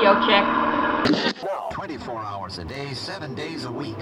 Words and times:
radio 0.00 0.14
chick. 0.26 0.44
24 1.72 2.22
hours 2.22 2.58
a 2.58 2.64
day, 2.64 2.94
7 2.94 3.34
days 3.34 3.64
a 3.64 3.72
week. 3.72 3.96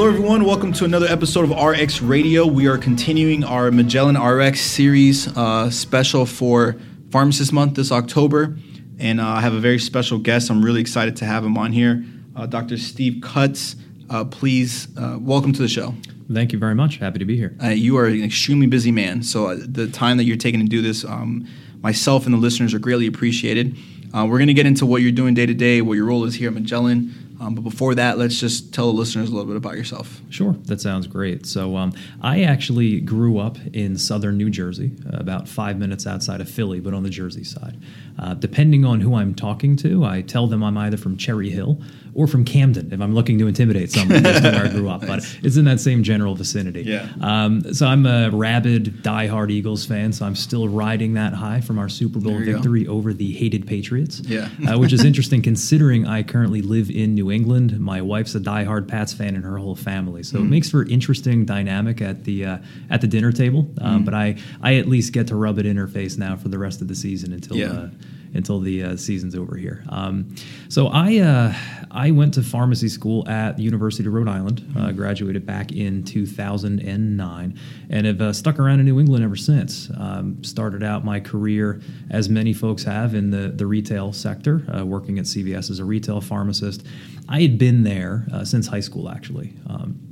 Hello, 0.00 0.10
everyone. 0.10 0.46
Welcome 0.46 0.72
to 0.72 0.86
another 0.86 1.04
episode 1.08 1.44
of 1.44 1.62
RX 1.62 2.00
Radio. 2.00 2.46
We 2.46 2.66
are 2.68 2.78
continuing 2.78 3.44
our 3.44 3.70
Magellan 3.70 4.16
RX 4.16 4.58
series 4.58 5.28
uh, 5.36 5.70
special 5.70 6.24
for 6.24 6.76
Pharmacist 7.10 7.52
Month 7.52 7.74
this 7.74 7.92
October. 7.92 8.56
And 8.98 9.20
uh, 9.20 9.26
I 9.26 9.42
have 9.42 9.52
a 9.52 9.60
very 9.60 9.78
special 9.78 10.16
guest. 10.16 10.50
I'm 10.50 10.64
really 10.64 10.80
excited 10.80 11.16
to 11.16 11.26
have 11.26 11.44
him 11.44 11.58
on 11.58 11.72
here, 11.72 12.02
uh, 12.34 12.46
Dr. 12.46 12.78
Steve 12.78 13.20
Cutts. 13.22 13.76
Uh, 14.08 14.24
please, 14.24 14.88
uh, 14.96 15.18
welcome 15.20 15.52
to 15.52 15.60
the 15.60 15.68
show. 15.68 15.94
Thank 16.32 16.54
you 16.54 16.58
very 16.58 16.74
much. 16.74 16.96
Happy 16.96 17.18
to 17.18 17.26
be 17.26 17.36
here. 17.36 17.54
Uh, 17.62 17.68
you 17.68 17.98
are 17.98 18.06
an 18.06 18.24
extremely 18.24 18.68
busy 18.68 18.92
man, 18.92 19.22
so 19.22 19.48
uh, 19.48 19.56
the 19.60 19.86
time 19.86 20.16
that 20.16 20.24
you're 20.24 20.38
taking 20.38 20.60
to 20.60 20.66
do 20.66 20.80
this, 20.80 21.04
um, 21.04 21.46
myself 21.82 22.24
and 22.24 22.32
the 22.32 22.38
listeners 22.38 22.72
are 22.72 22.78
greatly 22.78 23.06
appreciated. 23.06 23.76
Uh, 24.14 24.24
we're 24.24 24.38
going 24.38 24.48
to 24.48 24.54
get 24.54 24.64
into 24.64 24.86
what 24.86 25.02
you're 25.02 25.12
doing 25.12 25.34
day 25.34 25.44
to 25.44 25.52
day, 25.52 25.82
what 25.82 25.98
your 25.98 26.06
role 26.06 26.24
is 26.24 26.36
here 26.36 26.48
at 26.48 26.54
Magellan. 26.54 27.29
Um, 27.40 27.54
but 27.54 27.62
before 27.62 27.94
that, 27.94 28.18
let's 28.18 28.38
just 28.38 28.74
tell 28.74 28.92
the 28.92 28.98
listeners 28.98 29.30
a 29.30 29.32
little 29.32 29.46
bit 29.46 29.56
about 29.56 29.74
yourself. 29.74 30.20
Sure, 30.28 30.52
that 30.66 30.80
sounds 30.80 31.06
great. 31.06 31.46
So, 31.46 31.74
um, 31.76 31.94
I 32.20 32.42
actually 32.42 33.00
grew 33.00 33.38
up 33.38 33.56
in 33.72 33.96
southern 33.96 34.36
New 34.36 34.50
Jersey, 34.50 34.92
uh, 35.06 35.16
about 35.16 35.48
five 35.48 35.78
minutes 35.78 36.06
outside 36.06 36.42
of 36.42 36.50
Philly, 36.50 36.80
but 36.80 36.92
on 36.92 37.02
the 37.02 37.08
Jersey 37.08 37.42
side. 37.42 37.78
Uh, 38.18 38.34
depending 38.34 38.84
on 38.84 39.00
who 39.00 39.14
I'm 39.14 39.34
talking 39.34 39.74
to, 39.76 40.04
I 40.04 40.20
tell 40.20 40.46
them 40.48 40.62
I'm 40.62 40.76
either 40.76 40.98
from 40.98 41.16
Cherry 41.16 41.48
Hill 41.48 41.80
or 42.20 42.26
from 42.26 42.44
Camden 42.44 42.92
if 42.92 43.00
I'm 43.00 43.14
looking 43.14 43.38
to 43.38 43.46
intimidate 43.48 43.90
someone 43.90 44.22
where 44.22 44.66
I 44.66 44.68
grew 44.68 44.88
up. 44.90 45.00
But 45.10 45.20
it's 45.42 45.56
in 45.56 45.64
that 45.64 45.80
same 45.80 46.02
general 46.02 46.34
vicinity. 46.34 46.82
Yeah. 46.82 47.08
Um, 47.22 47.72
so, 47.72 47.86
I'm 47.86 48.04
a 48.04 48.28
rabid, 48.30 49.02
diehard 49.02 49.50
Eagles 49.50 49.86
fan, 49.86 50.12
so 50.12 50.26
I'm 50.26 50.36
still 50.36 50.68
riding 50.68 51.14
that 51.14 51.32
high 51.32 51.62
from 51.62 51.78
our 51.78 51.88
Super 51.88 52.20
Bowl 52.20 52.38
you 52.38 52.44
go. 52.44 52.52
victory 52.52 52.86
over 52.86 53.14
the 53.14 53.32
hated 53.32 53.66
Patriots. 53.66 54.20
Yeah. 54.20 54.50
uh, 54.70 54.78
which 54.78 54.92
is 54.92 55.02
interesting 55.04 55.40
considering 55.40 56.06
I 56.06 56.22
currently 56.22 56.60
live 56.60 56.90
in 56.90 57.14
New 57.14 57.30
England. 57.30 57.80
My 57.80 58.02
wife's 58.02 58.34
a 58.34 58.40
diehard 58.40 58.86
Pats 58.86 59.14
fan, 59.14 59.34
and 59.34 59.44
her 59.44 59.56
whole 59.56 59.74
family. 59.74 60.22
So 60.22 60.38
it 60.40 60.44
makes 60.44 60.68
for 60.70 60.86
interesting 60.86 61.46
dynamic 61.46 62.02
at 62.02 62.24
the 62.24 62.44
uh, 62.44 62.58
at 62.90 63.00
the 63.00 63.06
dinner 63.06 63.32
table. 63.32 63.66
Um, 63.80 64.04
But 64.04 64.12
I 64.14 64.36
I 64.62 64.74
at 64.76 64.86
least 64.86 65.14
get 65.14 65.26
to 65.28 65.36
rub 65.36 65.58
it 65.58 65.64
in 65.66 65.76
her 65.78 65.88
face 65.88 66.18
now 66.18 66.36
for 66.36 66.48
the 66.50 66.58
rest 66.58 66.82
of 66.82 66.88
the 66.88 66.94
season 66.94 67.32
until. 67.32 67.56
Yeah. 67.56 67.72
Uh, 67.72 67.88
until 68.32 68.60
the 68.60 68.80
uh, 68.84 68.96
season's 68.96 69.34
over 69.34 69.56
here. 69.56 69.82
Um, 69.88 70.36
so 70.68 70.86
I 70.86 71.18
uh, 71.18 71.52
I 71.90 72.10
went 72.10 72.34
to 72.34 72.42
pharmacy 72.42 72.88
school 72.88 73.28
at 73.28 73.56
the 73.56 73.62
University 73.62 74.06
of 74.06 74.12
Rhode 74.12 74.28
Island. 74.28 74.64
Uh, 74.76 74.92
graduated 74.92 75.44
back 75.44 75.72
in 75.72 76.04
2009, 76.04 77.58
and 77.90 78.06
have 78.06 78.20
uh, 78.20 78.32
stuck 78.32 78.58
around 78.58 78.80
in 78.80 78.86
New 78.86 79.00
England 79.00 79.24
ever 79.24 79.36
since. 79.36 79.90
Um, 79.98 80.42
started 80.44 80.82
out 80.82 81.04
my 81.04 81.20
career 81.20 81.80
as 82.10 82.28
many 82.28 82.52
folks 82.52 82.84
have 82.84 83.14
in 83.14 83.30
the 83.30 83.48
the 83.48 83.66
retail 83.66 84.12
sector, 84.12 84.64
uh, 84.74 84.84
working 84.84 85.18
at 85.18 85.24
CVS 85.24 85.70
as 85.70 85.78
a 85.78 85.84
retail 85.84 86.20
pharmacist. 86.20 86.86
I 87.28 87.42
had 87.42 87.58
been 87.58 87.82
there 87.82 88.26
uh, 88.32 88.44
since 88.44 88.66
high 88.66 88.80
school, 88.80 89.08
actually. 89.08 89.54
Um, 89.68 90.09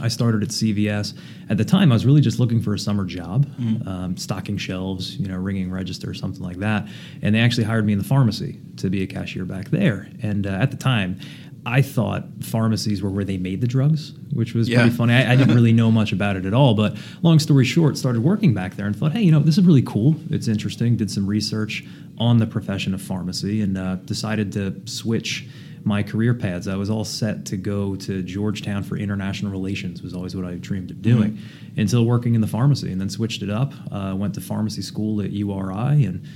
I 0.00 0.08
started 0.08 0.42
at 0.42 0.50
CVS. 0.50 1.14
At 1.48 1.56
the 1.58 1.64
time, 1.64 1.90
I 1.90 1.94
was 1.94 2.06
really 2.06 2.20
just 2.20 2.38
looking 2.38 2.60
for 2.62 2.74
a 2.74 2.78
summer 2.78 3.04
job, 3.04 3.46
um, 3.86 4.16
stocking 4.16 4.56
shelves, 4.56 5.16
you 5.16 5.28
know, 5.28 5.36
ringing 5.36 5.70
register, 5.70 6.14
something 6.14 6.42
like 6.42 6.58
that. 6.58 6.88
And 7.22 7.34
they 7.34 7.40
actually 7.40 7.64
hired 7.64 7.84
me 7.86 7.92
in 7.92 7.98
the 7.98 8.04
pharmacy 8.04 8.60
to 8.78 8.88
be 8.90 9.02
a 9.02 9.06
cashier 9.06 9.44
back 9.44 9.70
there. 9.70 10.08
And 10.22 10.46
uh, 10.46 10.50
at 10.50 10.70
the 10.70 10.76
time, 10.76 11.18
I 11.66 11.82
thought 11.82 12.24
pharmacies 12.42 13.02
were 13.02 13.10
where 13.10 13.24
they 13.24 13.36
made 13.36 13.60
the 13.60 13.66
drugs, 13.66 14.12
which 14.32 14.54
was 14.54 14.68
Yeah. 14.68 14.80
pretty 14.80 14.96
funny. 14.96 15.12
I, 15.12 15.32
I 15.32 15.36
didn't 15.36 15.54
really 15.54 15.74
know 15.74 15.90
much 15.90 16.10
about 16.12 16.36
it 16.36 16.46
at 16.46 16.54
all. 16.54 16.74
But 16.74 16.96
long 17.22 17.38
story 17.38 17.64
short, 17.66 17.98
started 17.98 18.22
working 18.22 18.54
back 18.54 18.76
there 18.76 18.86
and 18.86 18.96
thought, 18.96 19.12
hey, 19.12 19.20
you 19.20 19.30
know, 19.30 19.40
this 19.40 19.58
is 19.58 19.64
really 19.64 19.82
cool. 19.82 20.14
It's 20.30 20.48
interesting. 20.48 20.96
Did 20.96 21.10
some 21.10 21.26
research 21.26 21.84
on 22.16 22.38
the 22.38 22.46
profession 22.46 22.94
of 22.94 23.02
pharmacy 23.02 23.60
and 23.60 23.76
uh, 23.76 23.96
decided 23.96 24.52
to 24.52 24.80
switch 24.86 25.48
my 25.84 26.02
career 26.02 26.34
paths. 26.34 26.66
I 26.68 26.76
was 26.76 26.90
all 26.90 27.04
set 27.04 27.46
to 27.46 27.56
go 27.56 27.96
to 27.96 28.22
Georgetown 28.22 28.82
for 28.82 28.96
international 28.96 29.50
relations. 29.50 30.02
Was 30.02 30.14
always 30.14 30.36
what 30.36 30.44
I 30.44 30.54
dreamed 30.54 30.90
of 30.90 31.02
doing 31.02 31.38
until 31.76 32.04
working 32.04 32.34
in 32.34 32.40
the 32.40 32.46
pharmacy, 32.46 32.92
and 32.92 33.00
then 33.00 33.10
switched 33.10 33.42
it 33.42 33.50
up. 33.50 33.72
Uh, 33.90 34.14
went 34.16 34.34
to 34.34 34.40
pharmacy 34.40 34.82
school 34.82 35.20
at 35.20 35.30
URI 35.30 36.04
and. 36.04 36.26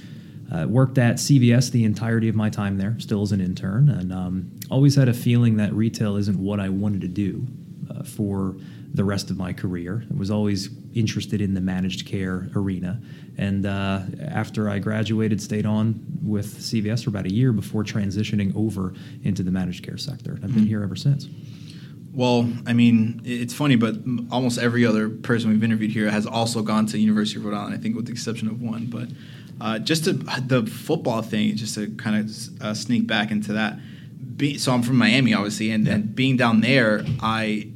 Uh, 0.52 0.66
worked 0.66 0.98
at 0.98 1.16
CVS 1.16 1.70
the 1.70 1.84
entirety 1.84 2.28
of 2.28 2.36
my 2.36 2.50
time 2.50 2.76
there, 2.76 2.94
still 3.00 3.22
as 3.22 3.32
an 3.32 3.40
intern, 3.40 3.88
and 3.88 4.12
um, 4.12 4.50
always 4.70 4.94
had 4.94 5.08
a 5.08 5.14
feeling 5.14 5.56
that 5.56 5.72
retail 5.72 6.16
isn't 6.16 6.38
what 6.38 6.60
I 6.60 6.68
wanted 6.68 7.00
to 7.00 7.08
do 7.08 7.46
uh, 7.90 8.02
for 8.02 8.54
the 8.92 9.04
rest 9.04 9.30
of 9.30 9.38
my 9.38 9.54
career. 9.54 10.04
It 10.08 10.16
was 10.16 10.30
always 10.30 10.68
interested 10.94 11.40
in 11.40 11.54
the 11.54 11.60
managed 11.60 12.06
care 12.06 12.48
arena. 12.54 13.00
And 13.36 13.66
uh, 13.66 14.02
after 14.20 14.70
I 14.70 14.78
graduated, 14.78 15.40
stayed 15.42 15.66
on 15.66 16.04
with 16.22 16.46
CVS 16.46 17.04
for 17.04 17.10
about 17.10 17.26
a 17.26 17.32
year 17.32 17.52
before 17.52 17.84
transitioning 17.84 18.54
over 18.56 18.94
into 19.22 19.42
the 19.42 19.50
managed 19.50 19.84
care 19.84 19.98
sector. 19.98 20.32
And 20.32 20.44
I've 20.44 20.54
been 20.54 20.66
here 20.66 20.82
ever 20.82 20.96
since. 20.96 21.28
Well, 22.12 22.48
I 22.64 22.72
mean, 22.72 23.22
it's 23.24 23.52
funny, 23.52 23.74
but 23.74 23.96
almost 24.30 24.58
every 24.58 24.86
other 24.86 25.08
person 25.08 25.50
we've 25.50 25.64
interviewed 25.64 25.90
here 25.90 26.08
has 26.10 26.26
also 26.26 26.62
gone 26.62 26.86
to 26.86 26.98
University 26.98 27.40
of 27.40 27.44
Rhode 27.44 27.56
Island. 27.56 27.74
I 27.74 27.78
think, 27.78 27.96
with 27.96 28.06
the 28.06 28.12
exception 28.12 28.46
of 28.46 28.62
one. 28.62 28.86
But 28.86 29.08
uh, 29.60 29.80
just 29.80 30.04
to, 30.04 30.12
the 30.12 30.64
football 30.64 31.22
thing, 31.22 31.56
just 31.56 31.74
to 31.74 31.90
kind 31.96 32.16
of 32.16 32.62
uh, 32.62 32.74
sneak 32.74 33.08
back 33.08 33.32
into 33.32 33.52
that. 33.54 33.78
Be, 34.36 34.58
so 34.58 34.72
I'm 34.72 34.82
from 34.82 34.96
Miami, 34.96 35.34
obviously, 35.34 35.70
and, 35.70 35.86
and 35.86 36.14
being 36.14 36.36
down 36.36 36.60
there, 36.60 37.04
I, 37.20 37.68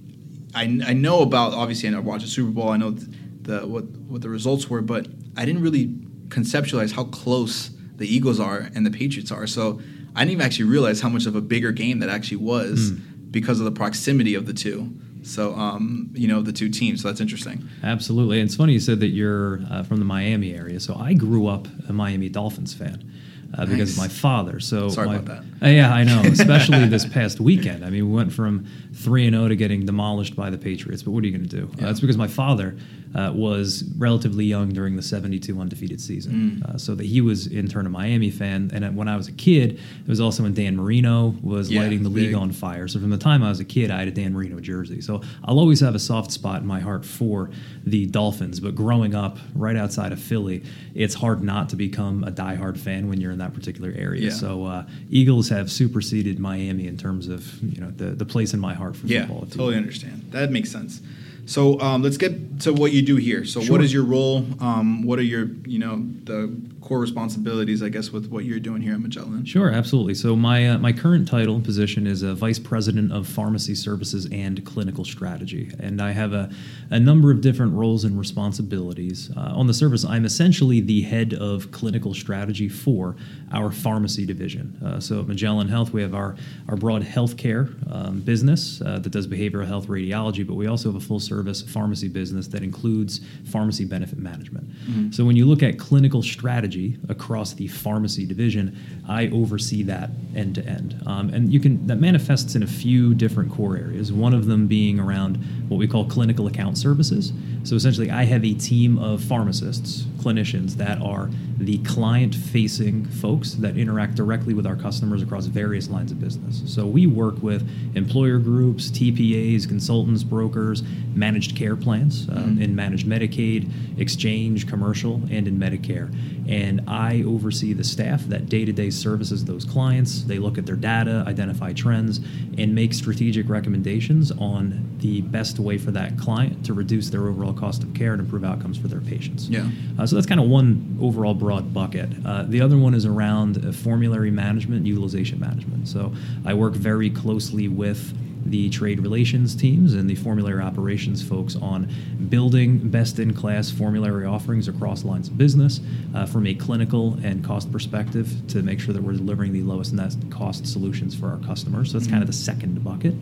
I 0.62 0.90
I 0.90 0.92
know 0.94 1.22
about 1.22 1.52
obviously, 1.52 1.88
I 1.94 1.98
watched 1.98 2.24
the 2.24 2.30
Super 2.30 2.50
Bowl. 2.50 2.68
I 2.70 2.76
know 2.76 2.92
th- 2.92 3.08
the 3.42 3.58
what 3.66 3.84
what 4.12 4.20
the 4.22 4.28
results 4.28 4.68
were, 4.70 4.82
but 4.82 5.06
I 5.36 5.44
didn't 5.44 5.62
really 5.62 5.86
conceptualize 6.28 6.92
how 6.92 7.04
close 7.04 7.70
the 7.96 8.06
Eagles 8.16 8.38
are 8.40 8.68
and 8.74 8.84
the 8.86 8.90
Patriots 8.90 9.30
are. 9.32 9.46
So 9.46 9.80
I 10.14 10.20
didn't 10.20 10.32
even 10.32 10.46
actually 10.46 10.68
realize 10.68 11.00
how 11.00 11.08
much 11.08 11.26
of 11.26 11.34
a 11.36 11.40
bigger 11.40 11.72
game 11.72 11.98
that 12.00 12.08
actually 12.08 12.38
was 12.38 12.90
because 13.30 13.58
of 13.60 13.64
the 13.64 13.72
proximity 13.72 14.34
of 14.34 14.46
the 14.46 14.52
two. 14.52 14.92
So, 15.22 15.54
um, 15.54 16.10
you 16.14 16.28
know, 16.28 16.40
the 16.42 16.52
two 16.52 16.68
teams. 16.70 17.02
So 17.02 17.08
that's 17.08 17.20
interesting. 17.20 17.68
Absolutely. 17.82 18.40
And 18.40 18.46
it's 18.48 18.56
funny 18.56 18.72
you 18.72 18.80
said 18.80 19.00
that 19.00 19.08
you're 19.08 19.60
uh, 19.70 19.82
from 19.82 19.98
the 19.98 20.04
Miami 20.04 20.54
area. 20.54 20.80
So 20.80 20.94
I 20.94 21.12
grew 21.14 21.46
up 21.48 21.66
a 21.88 21.92
Miami 21.92 22.28
Dolphins 22.28 22.72
fan. 22.74 23.12
Uh, 23.56 23.64
because 23.64 23.92
of 23.92 23.96
my 23.96 24.08
father. 24.08 24.60
So 24.60 24.90
Sorry 24.90 25.08
my- 25.08 25.16
about 25.16 25.42
that. 25.60 25.66
Uh, 25.66 25.70
yeah, 25.70 25.90
I 25.92 26.04
know. 26.04 26.20
Especially 26.20 26.86
this 26.86 27.06
past 27.06 27.40
weekend. 27.40 27.82
I 27.82 27.88
mean, 27.88 28.06
we 28.10 28.14
went 28.14 28.30
from 28.30 28.66
three 28.98 29.26
and 29.26 29.34
zero 29.34 29.48
to 29.48 29.56
getting 29.56 29.86
demolished 29.86 30.34
by 30.36 30.50
the 30.50 30.58
Patriots. 30.58 31.02
But 31.02 31.12
what 31.12 31.22
are 31.22 31.26
you 31.26 31.36
going 31.36 31.48
to 31.48 31.56
do? 31.56 31.70
Uh, 31.84 31.90
it's 31.90 32.00
because 32.00 32.16
my 32.16 32.26
father 32.28 32.76
uh, 33.14 33.32
was 33.34 33.84
relatively 33.96 34.44
young 34.44 34.68
during 34.70 34.96
the 34.96 35.02
'72 35.02 35.58
undefeated 35.60 36.00
season, 36.00 36.60
Mm. 36.62 36.64
uh, 36.74 36.78
so 36.78 36.94
that 36.94 37.06
he 37.06 37.20
was 37.20 37.46
in 37.46 37.66
turn 37.68 37.86
a 37.86 37.88
Miami 37.88 38.30
fan. 38.30 38.70
And 38.74 38.96
when 38.96 39.08
I 39.08 39.16
was 39.16 39.28
a 39.28 39.32
kid, 39.32 39.74
it 39.74 40.08
was 40.08 40.20
also 40.20 40.42
when 40.42 40.52
Dan 40.54 40.76
Marino 40.76 41.34
was 41.42 41.70
Yeah, 41.70 41.82
lighting 41.82 42.02
the 42.02 42.10
league 42.10 42.34
on 42.34 42.52
fire. 42.52 42.86
So 42.88 42.98
from 43.00 43.10
the 43.10 43.16
time 43.18 43.42
I 43.42 43.48
was 43.48 43.60
a 43.60 43.64
kid, 43.64 43.90
I 43.90 43.98
had 44.00 44.08
a 44.08 44.10
Dan 44.10 44.32
Marino 44.34 44.60
jersey. 44.60 45.00
So 45.00 45.22
I'll 45.44 45.58
always 45.58 45.80
have 45.80 45.94
a 45.94 45.98
soft 45.98 46.32
spot 46.32 46.60
in 46.60 46.66
my 46.66 46.80
heart 46.80 47.04
for 47.06 47.50
the 47.86 48.04
Dolphins. 48.06 48.60
But 48.60 48.74
growing 48.74 49.14
up 49.14 49.38
right 49.54 49.76
outside 49.76 50.12
of 50.12 50.20
Philly, 50.20 50.62
it's 50.94 51.14
hard 51.14 51.42
not 51.42 51.68
to 51.70 51.76
become 51.76 52.24
a 52.24 52.30
diehard 52.32 52.76
fan 52.78 53.08
when 53.08 53.20
you're 53.20 53.32
in 53.32 53.38
that 53.38 53.54
particular 53.54 53.92
area. 53.96 54.24
Yeah. 54.24 54.30
So 54.30 54.64
uh, 54.66 54.84
Eagles 55.08 55.48
have 55.48 55.70
superseded 55.70 56.38
Miami 56.38 56.86
in 56.86 56.96
terms 56.98 57.28
of 57.28 57.62
you 57.62 57.80
know 57.80 57.90
the 57.90 58.10
the 58.10 58.26
place 58.26 58.52
in 58.52 58.60
my 58.60 58.74
heart 58.74 58.87
for 58.94 59.06
Yeah, 59.06 59.20
football. 59.26 59.44
you 59.44 59.50
totally 59.50 59.76
understand. 59.76 60.26
That 60.30 60.50
makes 60.50 60.70
sense. 60.70 61.00
So 61.46 61.80
um, 61.80 62.02
let's 62.02 62.18
get 62.18 62.60
to 62.60 62.72
what 62.74 62.92
you 62.92 63.00
do 63.02 63.16
here. 63.16 63.44
So, 63.46 63.60
Sure. 63.62 63.72
what 63.72 63.82
is 63.82 63.90
your 63.92 64.04
role? 64.04 64.44
Um, 64.60 65.02
what 65.02 65.18
are 65.18 65.22
your, 65.22 65.48
you 65.66 65.78
know, 65.78 66.04
the 66.24 66.54
core 66.88 66.98
responsibilities, 66.98 67.82
I 67.82 67.90
guess, 67.90 68.10
with 68.10 68.30
what 68.30 68.46
you're 68.46 68.58
doing 68.58 68.80
here 68.80 68.94
at 68.94 69.00
Magellan? 69.00 69.44
Sure, 69.44 69.70
absolutely. 69.70 70.14
So 70.14 70.34
my 70.34 70.70
uh, 70.70 70.78
my 70.78 70.92
current 70.92 71.28
title 71.28 71.54
and 71.56 71.64
position 71.64 72.06
is 72.06 72.22
a 72.22 72.34
vice 72.34 72.58
president 72.58 73.12
of 73.12 73.28
pharmacy 73.28 73.74
services 73.74 74.26
and 74.32 74.64
clinical 74.64 75.04
strategy, 75.04 75.70
and 75.78 76.00
I 76.00 76.12
have 76.12 76.32
a, 76.32 76.50
a 76.88 76.98
number 76.98 77.30
of 77.30 77.42
different 77.42 77.74
roles 77.74 78.04
and 78.04 78.18
responsibilities. 78.18 79.30
Uh, 79.36 79.52
on 79.54 79.66
the 79.66 79.74
service, 79.74 80.02
I'm 80.04 80.24
essentially 80.24 80.80
the 80.80 81.02
head 81.02 81.34
of 81.34 81.70
clinical 81.72 82.14
strategy 82.14 82.70
for 82.70 83.16
our 83.52 83.70
pharmacy 83.70 84.24
division. 84.24 84.78
Uh, 84.82 84.98
so 84.98 85.20
at 85.20 85.28
Magellan 85.28 85.68
Health, 85.68 85.92
we 85.92 86.00
have 86.00 86.14
our 86.14 86.36
our 86.68 86.76
broad 86.76 87.02
healthcare 87.02 87.66
um, 87.92 88.20
business 88.20 88.80
uh, 88.80 88.98
that 88.98 89.10
does 89.10 89.26
behavioral 89.26 89.66
health 89.66 89.88
radiology, 89.88 90.46
but 90.46 90.54
we 90.54 90.66
also 90.66 90.90
have 90.90 91.02
a 91.02 91.04
full 91.04 91.20
service 91.20 91.60
pharmacy 91.60 92.08
business 92.08 92.48
that 92.48 92.62
includes 92.62 93.20
pharmacy 93.44 93.84
benefit 93.84 94.18
management. 94.18 94.66
So 95.14 95.24
when 95.24 95.36
you 95.36 95.44
look 95.44 95.62
at 95.62 95.78
clinical 95.78 96.22
strategy 96.22 96.77
strategy 96.78 96.98
across 97.08 97.54
the 97.54 97.68
pharmacy 97.68 98.26
division, 98.26 98.76
I 99.08 99.28
oversee 99.28 99.82
that 99.84 100.10
end 100.34 100.56
to 100.56 100.64
end. 100.64 101.00
Um, 101.06 101.30
and 101.30 101.52
you 101.52 101.60
can 101.60 101.86
that 101.86 101.98
manifests 101.98 102.54
in 102.54 102.62
a 102.62 102.66
few 102.66 103.14
different 103.14 103.52
core 103.52 103.76
areas. 103.76 104.12
One 104.12 104.34
of 104.34 104.46
them 104.46 104.66
being 104.66 105.00
around 105.00 105.36
what 105.68 105.78
we 105.78 105.86
call 105.86 106.04
clinical 106.04 106.46
account 106.46 106.78
services. 106.78 107.32
So 107.64 107.76
essentially, 107.76 108.10
I 108.10 108.24
have 108.24 108.44
a 108.44 108.54
team 108.54 108.98
of 108.98 109.22
pharmacists, 109.22 110.04
clinicians 110.22 110.76
that 110.76 111.00
are 111.02 111.28
the 111.58 111.78
client-facing 111.78 113.04
folks 113.06 113.54
that 113.54 113.76
interact 113.76 114.14
directly 114.14 114.54
with 114.54 114.64
our 114.64 114.76
customers 114.76 115.22
across 115.22 115.46
various 115.46 115.90
lines 115.90 116.12
of 116.12 116.20
business. 116.20 116.62
So 116.72 116.86
we 116.86 117.06
work 117.06 117.42
with 117.42 117.68
employer 117.96 118.38
groups, 118.38 118.90
TPAs, 118.90 119.66
consultants, 119.66 120.22
brokers, 120.22 120.82
managed 121.14 121.56
care 121.56 121.76
plans 121.76 122.28
um, 122.30 122.62
in 122.62 122.76
managed 122.76 123.06
Medicaid, 123.06 123.68
exchange, 124.00 124.68
commercial, 124.68 125.20
and 125.30 125.48
in 125.48 125.58
Medicare. 125.58 126.08
And 126.48 126.82
I 126.88 127.22
oversee 127.26 127.74
the 127.74 127.84
staff 127.84 128.24
that 128.24 128.48
day 128.48 128.64
to 128.64 128.72
day 128.72 128.88
services 128.88 129.44
those 129.44 129.64
clients. 129.64 130.22
They 130.22 130.38
look 130.38 130.56
at 130.56 130.64
their 130.64 130.76
data, 130.76 131.22
identify 131.26 131.74
trends, 131.74 132.20
and 132.56 132.74
make 132.74 132.94
strategic 132.94 133.48
recommendations 133.50 134.32
on 134.32 134.96
the 135.00 135.20
best 135.20 135.58
way 135.58 135.76
for 135.76 135.90
that 135.90 136.18
client 136.18 136.64
to 136.64 136.72
reduce 136.72 137.10
their 137.10 137.28
overall 137.28 137.52
cost 137.52 137.82
of 137.82 137.92
care 137.92 138.12
and 138.12 138.20
improve 138.20 138.44
outcomes 138.44 138.78
for 138.78 138.88
their 138.88 139.00
patients. 139.00 139.48
Yeah. 139.48 139.68
Uh, 139.98 140.06
so 140.06 140.16
that's 140.16 140.26
kind 140.26 140.40
of 140.40 140.48
one 140.48 140.96
overall 141.00 141.34
broad 141.34 141.74
bucket. 141.74 142.10
Uh, 142.24 142.44
the 142.44 142.60
other 142.60 142.78
one 142.78 142.94
is 142.94 143.04
around 143.04 143.76
formulary 143.76 144.30
management, 144.30 144.86
utilization 144.86 145.38
management. 145.38 145.86
So 145.86 146.14
I 146.46 146.54
work 146.54 146.72
very 146.72 147.10
closely 147.10 147.68
with 147.68 148.14
the 148.50 148.70
trade 148.70 149.00
relations 149.00 149.54
teams 149.54 149.94
and 149.94 150.08
the 150.08 150.14
formulary 150.14 150.62
operations 150.62 151.22
folks 151.22 151.56
on 151.56 151.88
building 152.28 152.78
best 152.78 153.18
in 153.18 153.34
class 153.34 153.70
formulary 153.70 154.26
offerings 154.26 154.68
across 154.68 155.04
lines 155.04 155.28
of 155.28 155.38
business 155.38 155.80
uh, 156.14 156.26
from 156.26 156.46
a 156.46 156.54
clinical 156.54 157.18
and 157.22 157.44
cost 157.44 157.70
perspective 157.70 158.30
to 158.48 158.62
make 158.62 158.80
sure 158.80 158.94
that 158.94 159.02
we're 159.02 159.12
delivering 159.12 159.52
the 159.52 159.62
lowest 159.62 159.92
net 159.92 160.14
cost 160.30 160.66
solutions 160.66 161.14
for 161.14 161.28
our 161.28 161.38
customers. 161.38 161.92
So 161.92 161.98
that's 161.98 162.10
kind 162.10 162.22
of 162.22 162.26
the 162.26 162.32
second 162.32 162.82
bucket. 162.82 163.14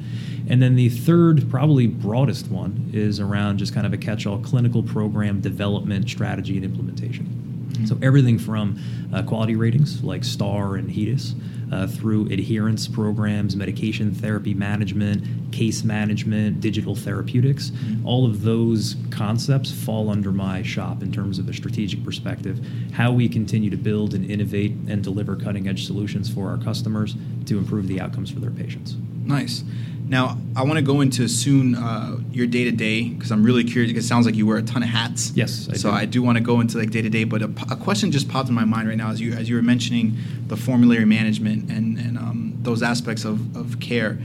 And 0.49 0.62
then 0.62 0.76
the 0.76 0.88
third, 0.88 1.49
probably 1.50 1.87
broadest 1.87 2.49
one, 2.49 2.90
is 2.93 3.20
around 3.20 3.58
just 3.58 3.75
kind 3.75 3.87
of 3.87 3.93
a 3.93 3.99
catch 3.99 4.26
all 4.26 4.38
clinical 4.38 4.82
program 4.82 5.40
development 5.40 6.08
strategy 6.08 6.56
and 6.56 6.64
implementation. 6.64 7.37
So 7.84 7.99
everything 8.00 8.38
from 8.38 8.79
uh, 9.12 9.22
quality 9.22 9.55
ratings 9.55 10.02
like 10.02 10.25
STAR 10.25 10.76
and 10.76 10.88
HEDIS 10.90 11.34
uh, 11.73 11.87
through 11.87 12.27
adherence 12.27 12.87
programs, 12.89 13.57
medication 13.57 14.13
therapy 14.13 14.55
management, 14.55 15.53
case 15.53 15.85
management, 15.85 16.61
digital 16.61 16.95
therapeutics, 16.95 17.73
all 18.05 18.27
of 18.27 18.43
those 18.43 18.97
concepts 19.11 19.71
fall 19.71 20.11
under 20.11 20.33
my 20.33 20.63
shop 20.63 21.03
in 21.03 21.11
terms 21.13 21.39
of 21.39 21.49
a 21.49 21.53
strategic 21.53 22.05
perspective. 22.05 22.65
How 22.93 23.13
we 23.13 23.29
continue 23.29 23.71
to 23.71 23.77
build 23.77 24.15
and 24.15 24.31
innovate 24.31 24.73
and 24.89 25.03
deliver 25.03 25.37
cutting 25.37 25.69
edge 25.69 25.87
solutions 25.87 26.33
for 26.33 26.49
our 26.49 26.59
customers 26.59 27.17
to 27.47 27.59
improve 27.59 27.89
the 27.89 28.01
outcomes 28.01 28.31
for 28.31 28.41
their 28.41 28.51
patients. 28.51 28.97
Nice. 29.25 29.65
Now, 30.08 30.38
I 30.55 30.62
want 30.62 30.76
to 30.76 30.82
go 30.82 31.00
into 31.00 31.26
soon 31.29 31.75
uh, 31.75 32.19
your 32.31 32.47
day 32.47 32.64
to 32.64 32.70
day 32.70 33.08
because 33.08 33.32
I'm 33.32 33.43
really 33.43 33.64
curious. 33.64 33.91
Because 33.91 34.05
it 34.05 34.08
sounds 34.08 34.25
like 34.25 34.37
you 34.37 34.47
wear 34.47 34.56
a 34.56 34.62
ton 34.62 34.82
of 34.82 34.88
hats. 34.88 35.32
Yes, 35.35 35.69
I 35.70 35.76
so 35.76 35.91
do. 35.91 35.97
I 35.97 36.05
do 36.05 36.23
want 36.23 36.38
to 36.38 36.44
go 36.44 36.61
into 36.61 36.79
like 36.79 36.91
day 36.91 37.03
to 37.03 37.11
day. 37.11 37.25
But 37.25 37.43
a, 37.43 37.50
a 37.70 37.76
question 37.76 38.12
just 38.12 38.29
popped 38.29 38.49
in 38.49 38.55
my 38.55 38.64
mind 38.64 38.88
right 38.88 38.97
now 38.97 39.11
as 39.11 39.20
you 39.20 39.32
as 39.32 39.49
you 39.49 39.56
were 39.56 39.62
mentioning 39.62 40.17
the 40.47 40.56
formulary 40.56 41.05
management 41.05 41.70
and 41.70 41.99
and 41.99 42.17
um, 42.19 42.56
those 42.62 42.82
aspects 42.82 43.25
of, 43.25 43.56
of 43.56 43.81
care. 43.81 44.19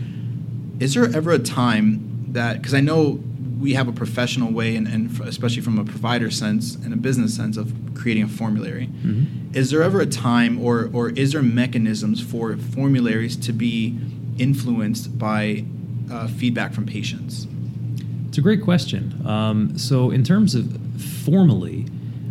Is 0.80 0.94
there 0.94 1.06
ever 1.16 1.32
a 1.32 1.40
time 1.40 2.28
that 2.30 2.58
because 2.58 2.74
I 2.74 2.82
know 2.82 3.20
we 3.60 3.74
have 3.74 3.88
a 3.88 3.92
professional 3.92 4.52
way 4.52 4.76
and, 4.76 4.88
and 4.88 5.12
f- 5.12 5.28
especially 5.28 5.62
from 5.62 5.78
a 5.78 5.86
provider 5.86 6.32
sense 6.32 6.76
and 6.76 6.94
a 6.94 6.98
business 6.98 7.36
sense 7.36 7.58
of 7.58 7.74
creating 7.94 8.24
a 8.24 8.28
formulary. 8.28 8.88
Mm-hmm. 8.88 9.56
Is 9.56 9.70
there 9.70 9.84
ever 9.84 10.02
a 10.02 10.06
time 10.08 10.60
or 10.60 10.90
or 10.94 11.10
is 11.10 11.34
there 11.34 11.44
mechanisms 11.44 12.22
for 12.22 12.56
formularies 12.58 13.38
to 13.38 13.54
be 13.54 14.00
influenced 14.38 15.18
by 15.18 15.66
uh, 16.12 16.28
feedback 16.28 16.74
from 16.74 16.86
patients? 16.86 17.48
It's 18.28 18.38
a 18.38 18.42
great 18.42 18.62
question. 18.62 19.22
Um, 19.28 19.78
so, 19.78 20.10
in 20.10 20.24
terms 20.24 20.56
of 20.56 20.66
formally, 21.26 21.86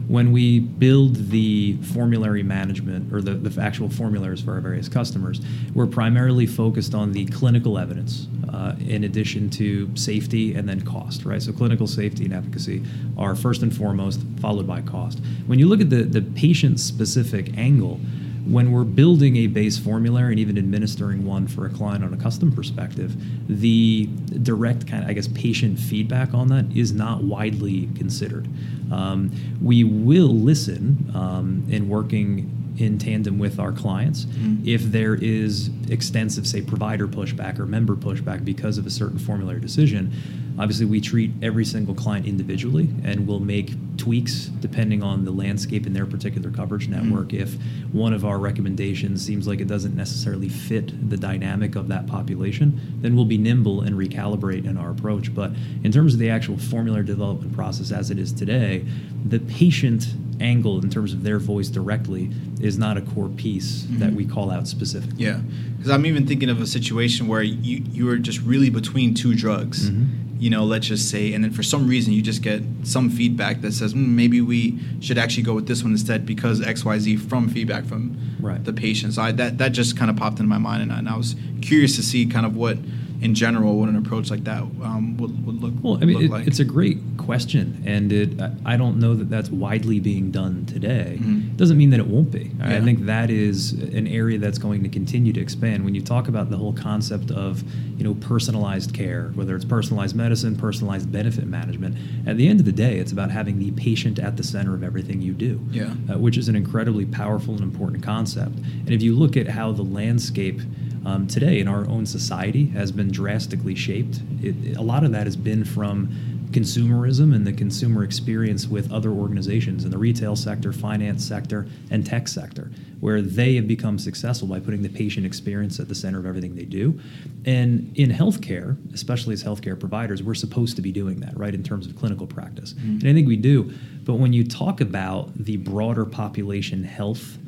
when 0.09 0.33
we 0.33 0.59
build 0.59 1.29
the 1.31 1.77
formulary 1.83 2.43
management 2.43 3.13
or 3.13 3.21
the, 3.21 3.35
the 3.35 3.63
actual 3.63 3.89
formularies 3.89 4.41
for 4.41 4.55
our 4.55 4.61
various 4.61 4.89
customers, 4.89 5.41
we're 5.75 5.87
primarily 5.87 6.47
focused 6.47 6.95
on 6.95 7.13
the 7.13 7.27
clinical 7.27 7.79
evidence 7.79 8.27
uh, 8.53 8.75
in 8.81 9.05
addition 9.05 9.49
to 9.51 9.95
safety 9.95 10.55
and 10.55 10.69
then 10.69 10.81
cost, 10.81 11.25
right? 11.25 11.43
So, 11.43 11.53
clinical 11.53 11.87
safety 11.87 12.25
and 12.25 12.33
efficacy 12.33 12.83
are 13.19 13.37
first 13.37 13.63
and 13.63 13.75
foremost, 13.77 14.23
followed 14.41 14.67
by 14.67 14.81
cost. 14.81 15.21
When 15.47 15.59
you 15.59 15.69
look 15.69 15.81
at 15.81 15.91
the, 15.91 16.05
the 16.05 16.23
patient 16.23 16.81
specific 16.81 17.57
angle, 17.59 18.01
when 18.47 18.73
we're 18.73 18.85
building 18.85 19.37
a 19.37 19.47
base 19.47 19.79
formulary 19.79 20.33
and 20.33 20.41
even 20.41 20.59
administering 20.59 21.25
one 21.25 21.47
for 21.47 21.67
a 21.67 21.71
client 21.71 22.05
on 22.05 22.13
a 22.13 22.17
custom 22.17 22.53
perspective, 22.53 23.15
the 23.49 24.07
direct 24.43 24.87
kind 24.87 25.05
of, 25.05 25.11
I 25.11 25.13
guess, 25.13 25.29
patient 25.29 25.79
feedback 25.79 26.35
on 26.35 26.49
that 26.49 26.67
is 26.75 26.93
not 26.93 27.23
widely 27.23 27.89
considered. 27.97 28.49
Um, 28.93 29.31
we 29.63 29.85
will 29.85 30.35
listen 30.35 31.11
um, 31.15 31.67
in 31.69 31.89
working 31.89 32.57
in 32.79 32.99
tandem 32.99 33.39
with 33.39 33.59
our 33.59 33.73
clients 33.73 34.27
if 34.65 34.83
there 34.83 35.15
is 35.15 35.71
extensive, 35.89 36.47
say, 36.47 36.63
provider 36.63 37.07
pushback 37.07 37.59
or 37.59 37.67
member 37.67 37.95
pushback 37.95 38.45
because 38.45 38.79
of 38.79 38.87
a 38.87 38.91
certain 38.91 39.19
formulary 39.19 39.61
decision. 39.61 40.13
Obviously, 40.59 40.87
we 40.87 41.01
treat 41.01 41.31
every 41.43 41.65
single 41.65 41.95
client 41.95 42.27
individually 42.27 42.89
and 43.05 43.27
we'll 43.27 43.41
make 43.41 43.73
tweaks 44.01 44.47
depending 44.47 45.03
on 45.03 45.25
the 45.27 45.31
landscape 45.31 45.87
in 45.87 45.93
their 45.93 46.07
particular 46.07 46.51
coverage 46.51 46.87
hmm. 46.87 46.93
network. 46.93 47.35
If 47.35 47.55
one 47.93 48.13
of 48.13 48.25
our 48.25 48.39
recommendations 48.39 49.25
seems 49.25 49.47
like 49.47 49.61
it 49.61 49.69
doesn't 49.69 49.95
necessarily 49.95 50.49
fit 50.49 51.11
the 51.11 51.19
dynamic 51.19 51.77
of 51.77 51.89
that 51.89 52.07
population, 52.07 52.99
then 53.03 53.15
we'll 53.15 53.27
be 53.27 53.39
nimble 53.39 53.83
and 53.83 53.97
recalibrate 53.97 54.65
in 54.65 54.77
our 54.77 54.91
approach. 54.91 55.35
But 55.35 55.53
in 55.85 55.93
terms 55.93 56.15
of 56.15 56.21
the 56.21 56.31
actual 56.31 56.57
formulary 56.57 57.05
development 57.05 57.55
process 57.55 57.93
as 57.93 58.11
it 58.11 58.19
is 58.19 58.33
today, 58.33 58.87
the 59.25 59.39
patient 59.39 60.15
angle 60.41 60.83
in 60.83 60.89
terms 60.89 61.13
of 61.13 61.23
their 61.23 61.39
voice 61.39 61.69
directly 61.69 62.31
is 62.63 62.79
not 62.79 62.97
a 62.97 63.03
core 63.03 63.29
piece 63.29 63.85
hmm. 63.85 63.99
that 63.99 64.13
we 64.15 64.25
call 64.25 64.51
out 64.51 64.67
specifically. 64.67 65.25
Yeah, 65.25 65.41
because 65.77 65.91
I'm 65.91 66.07
even 66.07 66.27
thinking 66.27 66.49
of 66.49 66.61
a 66.63 66.67
situation 66.67 67.29
where 67.29 67.43
you 67.43 67.85
you 67.91 68.09
are 68.09 68.17
just 68.17 68.41
really 68.41 68.71
between 68.71 69.13
two 69.13 69.35
drugs. 69.35 69.91
Mm-hmm. 69.91 70.30
You 70.41 70.49
know, 70.51 70.65
let's 70.65 70.87
just 70.87 71.11
say, 71.11 71.35
and 71.35 71.45
then 71.45 71.53
for 71.53 71.63
some 71.63 71.87
reason 71.87 72.13
you 72.15 72.23
just 72.23 72.41
get 72.43 72.63
some 72.83 73.11
feedback 73.11 73.61
that 73.61 73.73
says 73.73 73.93
mm, 73.95 74.09
maybe 74.09 74.41
we 74.41 74.79
should 75.01 75.19
actually 75.19 75.43
go 75.45 75.53
with 75.55 75.67
this 75.69 75.83
one 75.83 75.93
instead 75.93 76.25
because 76.25 76.61
X 76.63 76.83
Y 76.85 76.99
Z 76.99 77.17
from 77.17 77.49
feedback 77.49 77.85
from 77.85 78.17
Right. 78.41 78.65
the 78.65 78.73
patient. 78.73 79.13
So 79.15 79.21
I, 79.23 79.33
that 79.33 79.59
that 79.59 79.73
just 79.73 79.99
kind 79.99 80.11
of 80.11 80.17
popped 80.17 80.39
into 80.41 80.49
my 80.49 80.57
mind, 80.59 80.81
and 80.83 80.93
I, 80.93 80.99
and 80.99 81.09
I 81.11 81.17
was 81.17 81.37
curious 81.61 81.95
to 81.97 82.03
see 82.03 82.25
kind 82.25 82.47
of 82.47 82.57
what, 82.57 82.79
in 83.21 83.35
general, 83.35 83.79
what 83.79 83.89
an 83.89 83.97
approach 83.97 84.31
like 84.31 84.45
that 84.45 84.63
um, 84.63 85.17
would, 85.19 85.47
would 85.47 85.61
look. 85.63 85.75
Well, 85.83 85.99
I 86.01 86.07
mean, 86.07 86.23
it, 86.25 86.31
like. 86.31 86.47
it's 86.47 86.59
a 86.59 86.65
great 86.65 86.99
question, 87.19 87.83
and 87.87 88.13
it, 88.13 88.41
I- 88.65 88.81
don't 88.81 88.99
know 88.99 89.15
that 89.15 89.29
that's 89.29 89.51
widely 89.51 90.01
being 90.01 90.31
done 90.31 90.65
today. 90.65 91.19
Mhm. 91.21 91.55
Doesn't 91.59 91.77
mean 91.77 91.91
that 91.91 92.01
it 92.01 92.07
won't 92.07 92.31
be. 92.31 92.51
I 92.63 92.81
think 92.81 93.05
that 93.05 93.29
is 93.29 93.73
an 93.73 94.07
area 94.07 94.39
that's 94.39 94.57
going 94.57 94.83
to 94.85 94.89
continue 94.89 95.35
to 95.35 95.41
expand. 95.41 95.85
When 95.85 95.95
you 95.95 96.01
talk 96.01 96.29
about 96.29 96.49
the 96.49 96.57
whole 96.57 96.73
concept 96.73 97.31
of, 97.31 97.63
you 97.99 98.05
know, 98.05 98.15
personalized 98.15 98.95
care, 98.95 99.33
whether 99.35 99.55
it's 99.55 99.67
personalized 99.67 100.17
medicine, 100.17 100.57
personalized 100.57 101.13
benefit 101.13 101.47
management, 101.47 101.99
at 102.27 102.39
the 102.39 102.49
end 102.49 102.59
of 102.59 102.65
the 102.65 102.73
day, 102.73 102.97
it's 102.97 103.13
about 103.13 103.31
having 103.31 103.59
the 103.59 103.71
patient 103.73 104.19
at 104.19 104.39
the 104.39 104.43
center 104.43 104.73
of 104.73 104.83
everything 104.83 105.21
you 105.21 105.35
do. 105.35 105.61
Yeah. 105.71 105.93
Uh, 106.11 106.19
which 106.19 106.39
is 106.39 106.49
an 106.49 106.57
incredibly 106.57 107.05
powerful 107.05 107.53
and 107.53 107.63
important 107.63 108.03
concept. 108.03 108.57
And 108.57 108.91
if 108.91 109.03
you 109.03 109.15
look 109.15 109.37
at 109.37 109.47
how 109.49 109.73
the 109.73 109.83
landscape 109.85 110.61
um, 111.05 111.27
today 111.27 111.61
in 111.61 111.69
our 111.69 111.87
own 111.89 112.07
society 112.07 112.67
has 112.67 112.93
been 112.93 113.11
drastically 113.11 113.75
shaped, 113.75 114.21
it, 114.43 114.77
a 114.77 114.83
lot 114.83 115.05
of 115.05 115.13
that 115.13 115.27
has 115.27 115.37
been 115.37 115.65
from 115.65 116.09
consumerism 116.51 117.35
and 117.35 117.47
the 117.47 117.53
consumer 117.53 118.03
experience 118.03 118.67
with 118.67 118.91
other 118.93 119.11
organizations 119.11 119.85
in 119.85 119.91
the 119.91 119.99
retail 119.99 120.35
sector, 120.35 120.73
finance 120.73 121.25
sector, 121.25 121.67
and 121.91 122.05
tech 122.05 122.27
sector, 122.27 122.71
where 122.99 123.23
they 123.23 123.55
have 123.55 123.69
become 123.69 123.99
successful 123.99 124.49
by 124.49 124.59
putting 124.59 124.83
the 124.83 124.89
patient 124.89 125.25
experience 125.25 125.79
at 125.79 125.89
the 125.89 125.95
center 125.95 126.19
of 126.19 126.27
everything 126.27 126.57
they 126.57 126.65
do. 126.65 126.99
And 127.47 127.97
in 127.97 128.11
healthcare, 128.11 128.77
especially 128.93 129.33
as 129.33 129.45
healthcare 129.45 129.79
providers, 129.79 130.23
we're 130.23 130.35
supposed 130.35 130.75
to 130.77 130.83
be 130.83 130.91
doing 130.91 131.21
that, 131.21 131.39
right, 131.39 131.55
in 131.55 131.63
terms 131.63 131.87
of 131.87 131.97
clinical 131.97 132.27
practice. 132.27 132.75
And 133.01 133.09
I 133.09 133.13
think 133.13 133.29
we 133.29 133.37
do. 133.37 133.73
But 134.03 134.15
when 134.15 134.33
you 134.33 134.45
talk 134.45 134.81
about 134.81 135.33
the 135.37 135.57
broader 135.57 136.05
population 136.05 136.83
health 136.83 137.39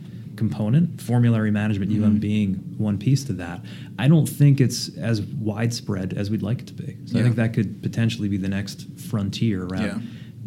component, 0.47 1.01
formulary 1.01 1.53
management, 1.53 1.93
UM 1.93 2.19
being 2.19 2.55
one 2.79 2.99
piece 2.99 3.23
to 3.25 3.33
that, 3.35 3.65
I 3.99 4.09
don't 4.09 4.29
think 4.29 4.61
it's 4.61 4.97
as 4.97 5.23
widespread 5.23 6.15
as 6.15 6.31
we'd 6.31 6.43
like 6.43 6.63
it 6.63 6.67
to 6.69 6.75
be. 6.75 6.97
So 7.07 7.21
I 7.21 7.23
think 7.23 7.37
that 7.37 7.53
could 7.55 7.81
potentially 7.81 8.29
be 8.29 8.39
the 8.39 8.49
next 8.49 8.89
frontier 8.99 9.65
around 9.67 9.85
Yeah. 9.85 9.99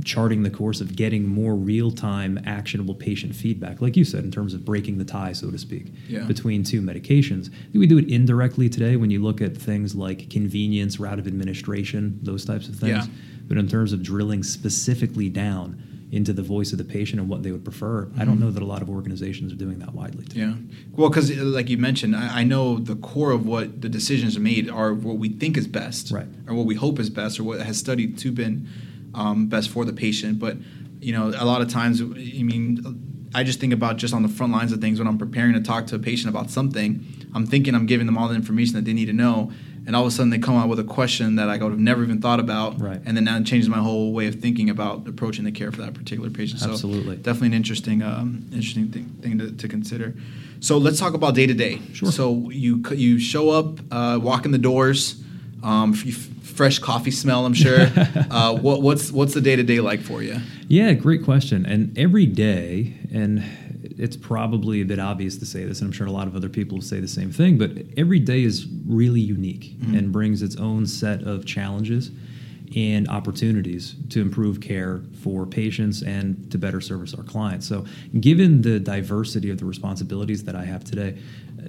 charting 0.04 0.44
the 0.44 0.50
course 0.50 0.82
of 0.82 0.94
getting 0.98 1.26
more 1.26 1.56
real-time 1.56 2.38
actionable 2.46 2.94
patient 2.94 3.34
feedback 3.34 3.80
like 3.80 3.96
you 3.96 4.04
said 4.04 4.26
in 4.26 4.30
terms 4.38 4.54
of 4.54 4.66
breaking 4.66 4.98
the 4.98 5.06
tie 5.06 5.32
so 5.32 5.50
to 5.50 5.58
speak 5.58 5.86
Yeah. 6.10 6.26
between 6.26 6.64
two 6.64 6.82
medications 6.82 7.48
I 7.48 7.72
think 7.72 7.76
we 7.76 7.88
do 7.88 7.98
it 7.98 8.10
indirectly 8.10 8.68
today 8.68 8.98
when 8.98 9.10
you 9.10 9.22
look 9.24 9.40
at 9.40 9.56
things 9.56 9.96
like 9.96 10.30
convenience 10.30 11.00
route 11.00 11.18
of 11.18 11.28
administration 11.28 12.20
those 12.24 12.44
types 12.44 12.68
of 12.68 12.76
things 12.76 13.06
Yeah. 13.08 13.14
but 13.48 13.58
in 13.58 13.70
terms 13.70 13.94
of 13.94 14.04
drilling 14.04 14.44
specifically 14.44 15.30
down 15.30 15.78
into 16.12 16.32
the 16.34 16.44
voice 16.44 16.72
of 16.72 16.78
the 16.78 16.84
patient 16.84 17.20
and 17.20 17.28
what 17.28 17.44
they 17.44 17.52
would 17.52 17.64
prefer. 17.64 18.08
I 18.18 18.26
don't 18.26 18.40
know 18.40 18.52
that 18.52 18.62
a 18.62 18.66
lot 18.66 18.82
of 18.82 18.90
organizations 18.90 19.52
are 19.52 19.56
doing 19.56 19.80
that 19.80 19.94
widely. 19.94 20.24
Today. 20.26 20.42
Yeah. 20.42 20.54
Well, 20.92 21.10
because 21.10 21.36
like 21.38 21.70
you 21.70 21.78
mentioned, 21.78 22.16
I, 22.16 22.40
I 22.42 22.44
know 22.44 22.78
the 22.78 22.96
core 22.96 23.32
of 23.32 23.46
what 23.46 23.82
the 23.82 23.90
decisions 23.90 24.38
are 24.38 24.42
made 24.42 24.70
are 24.70 24.94
what 24.94 25.18
we 25.18 25.30
think 25.30 25.58
is 25.58 25.68
best, 25.68 26.12
Right. 26.12 26.28
or 26.48 26.54
what 26.54 26.66
we 26.68 26.76
hope 26.76 27.00
is 27.00 27.10
best, 27.10 27.40
or 27.40 27.44
what 27.44 27.60
has 27.62 27.78
studied 27.78 28.18
to 28.20 28.32
been 28.32 28.68
um, 29.14 29.48
best 29.48 29.70
for 29.70 29.84
the 29.84 29.94
patient. 29.94 30.40
But 30.40 30.58
you 31.02 31.12
know, 31.12 31.30
a 31.36 31.46
lot 31.46 31.62
of 31.62 31.70
times, 31.70 32.02
I 32.02 32.06
mean, 32.06 33.05
I 33.36 33.44
just 33.44 33.60
think 33.60 33.74
about 33.74 33.98
just 33.98 34.14
on 34.14 34.24
the 34.24 34.30
front 34.30 34.54
lines 34.54 34.72
of 34.72 34.80
things 34.80 34.98
when 34.98 35.10
I'm 35.10 35.18
preparing 35.18 35.54
to 35.54 35.60
talk 35.62 35.88
to 35.88 35.96
a 35.96 36.00
patient 36.00 36.30
about 36.30 36.50
something. 36.50 37.06
I'm 37.34 37.46
thinking 37.46 37.76
I'm 37.76 37.86
giving 37.86 38.06
them 38.06 38.18
all 38.18 38.30
the 38.30 38.36
information 38.36 38.76
that 38.76 38.86
they 38.86 38.94
need 38.94 39.08
to 39.08 39.14
know, 39.14 39.52
and 39.86 39.94
all 39.94 40.04
of 40.04 40.08
a 40.08 40.12
sudden 40.12 40.30
they 40.30 40.38
come 40.40 40.56
out 40.56 40.70
with 40.70 40.80
a 40.80 40.86
question 40.86 41.36
that 41.36 41.50
I 41.50 41.58
would 41.58 41.72
have 41.72 41.80
never 41.80 42.02
even 42.02 42.22
thought 42.22 42.40
about, 42.40 42.80
Right. 42.80 43.02
and 43.06 43.18
then 43.18 43.26
that 43.26 43.46
changes 43.46 43.68
my 43.68 43.80
whole 43.80 44.14
way 44.14 44.28
of 44.28 44.36
thinking 44.36 44.70
about 44.70 45.06
approaching 45.06 45.44
the 45.44 45.52
care 45.52 45.70
for 45.70 45.82
that 45.82 45.94
particular 45.94 46.30
patient. 46.30 46.62
So 46.62 46.72
Absolutely. 46.72 47.18
definitely 47.18 47.48
an 47.50 47.54
interesting, 47.56 48.02
um, 48.02 48.46
interesting 48.54 48.88
thing, 48.88 49.14
thing 49.22 49.38
to, 49.40 49.52
to 49.52 49.68
consider. 49.68 50.16
So 50.62 50.78
let's 50.78 50.98
talk 50.98 51.14
about 51.14 51.36
day 51.36 51.46
to 51.46 51.54
day. 51.54 51.82
So 51.94 52.50
you 52.52 52.82
you 52.94 53.20
show 53.20 53.50
up, 53.50 53.80
uh, 53.92 54.18
walk 54.22 54.46
in 54.46 54.52
the 54.52 54.58
doors, 54.58 55.22
um, 55.66 55.94
f- 55.94 56.06
fresh 56.06 56.80
coffee 56.80 57.12
smell. 57.12 57.46
I'm 57.46 57.54
sure. 57.54 57.80
uh, 58.32 58.56
what, 58.56 58.82
what's 58.82 59.12
what's 59.12 59.34
the 59.34 59.42
day 59.42 59.56
to 59.56 59.64
day 59.64 59.80
like 59.80 60.00
for 60.00 60.22
you? 60.22 60.38
Yeah, 60.68 60.94
great 60.94 61.24
question. 61.26 61.66
And 61.66 61.98
every 61.98 62.26
day, 62.26 62.94
and 63.12 63.44
it's 63.98 64.16
probably 64.16 64.82
a 64.82 64.86
bit 64.86 65.00
obvious 65.00 65.38
to 65.38 65.46
say 65.46 65.66
this, 65.66 65.82
and 65.82 65.88
I'm 65.88 65.92
sure 65.92 66.08
a 66.08 66.12
lot 66.12 66.28
of 66.28 66.36
other 66.36 66.50
people 66.50 66.82
say 66.82 67.00
the 67.00 67.08
same 67.08 67.32
thing, 67.32 67.58
but 67.58 67.72
every 67.98 68.20
day 68.20 68.44
is 68.44 68.68
really 68.88 69.22
unique 69.22 69.76
and 69.82 70.12
brings 70.12 70.42
its 70.42 70.56
own 70.58 70.86
set 70.86 71.24
of 71.24 71.46
challenges 71.46 72.12
and 72.76 73.08
opportunities 73.08 73.96
to 74.10 74.22
improve 74.22 74.60
care 74.60 75.02
for 75.22 75.46
patients 75.46 76.02
and 76.02 76.52
to 76.52 76.58
better 76.58 76.82
service 76.82 77.14
our 77.14 77.24
clients. 77.24 77.68
So, 77.68 77.86
given 78.20 78.62
the 78.62 78.80
diversity 78.80 79.50
of 79.50 79.60
the 79.60 79.66
responsibilities 79.66 80.44
that 80.44 80.56
I 80.56 80.66
have 80.66 80.84
today, 80.84 81.18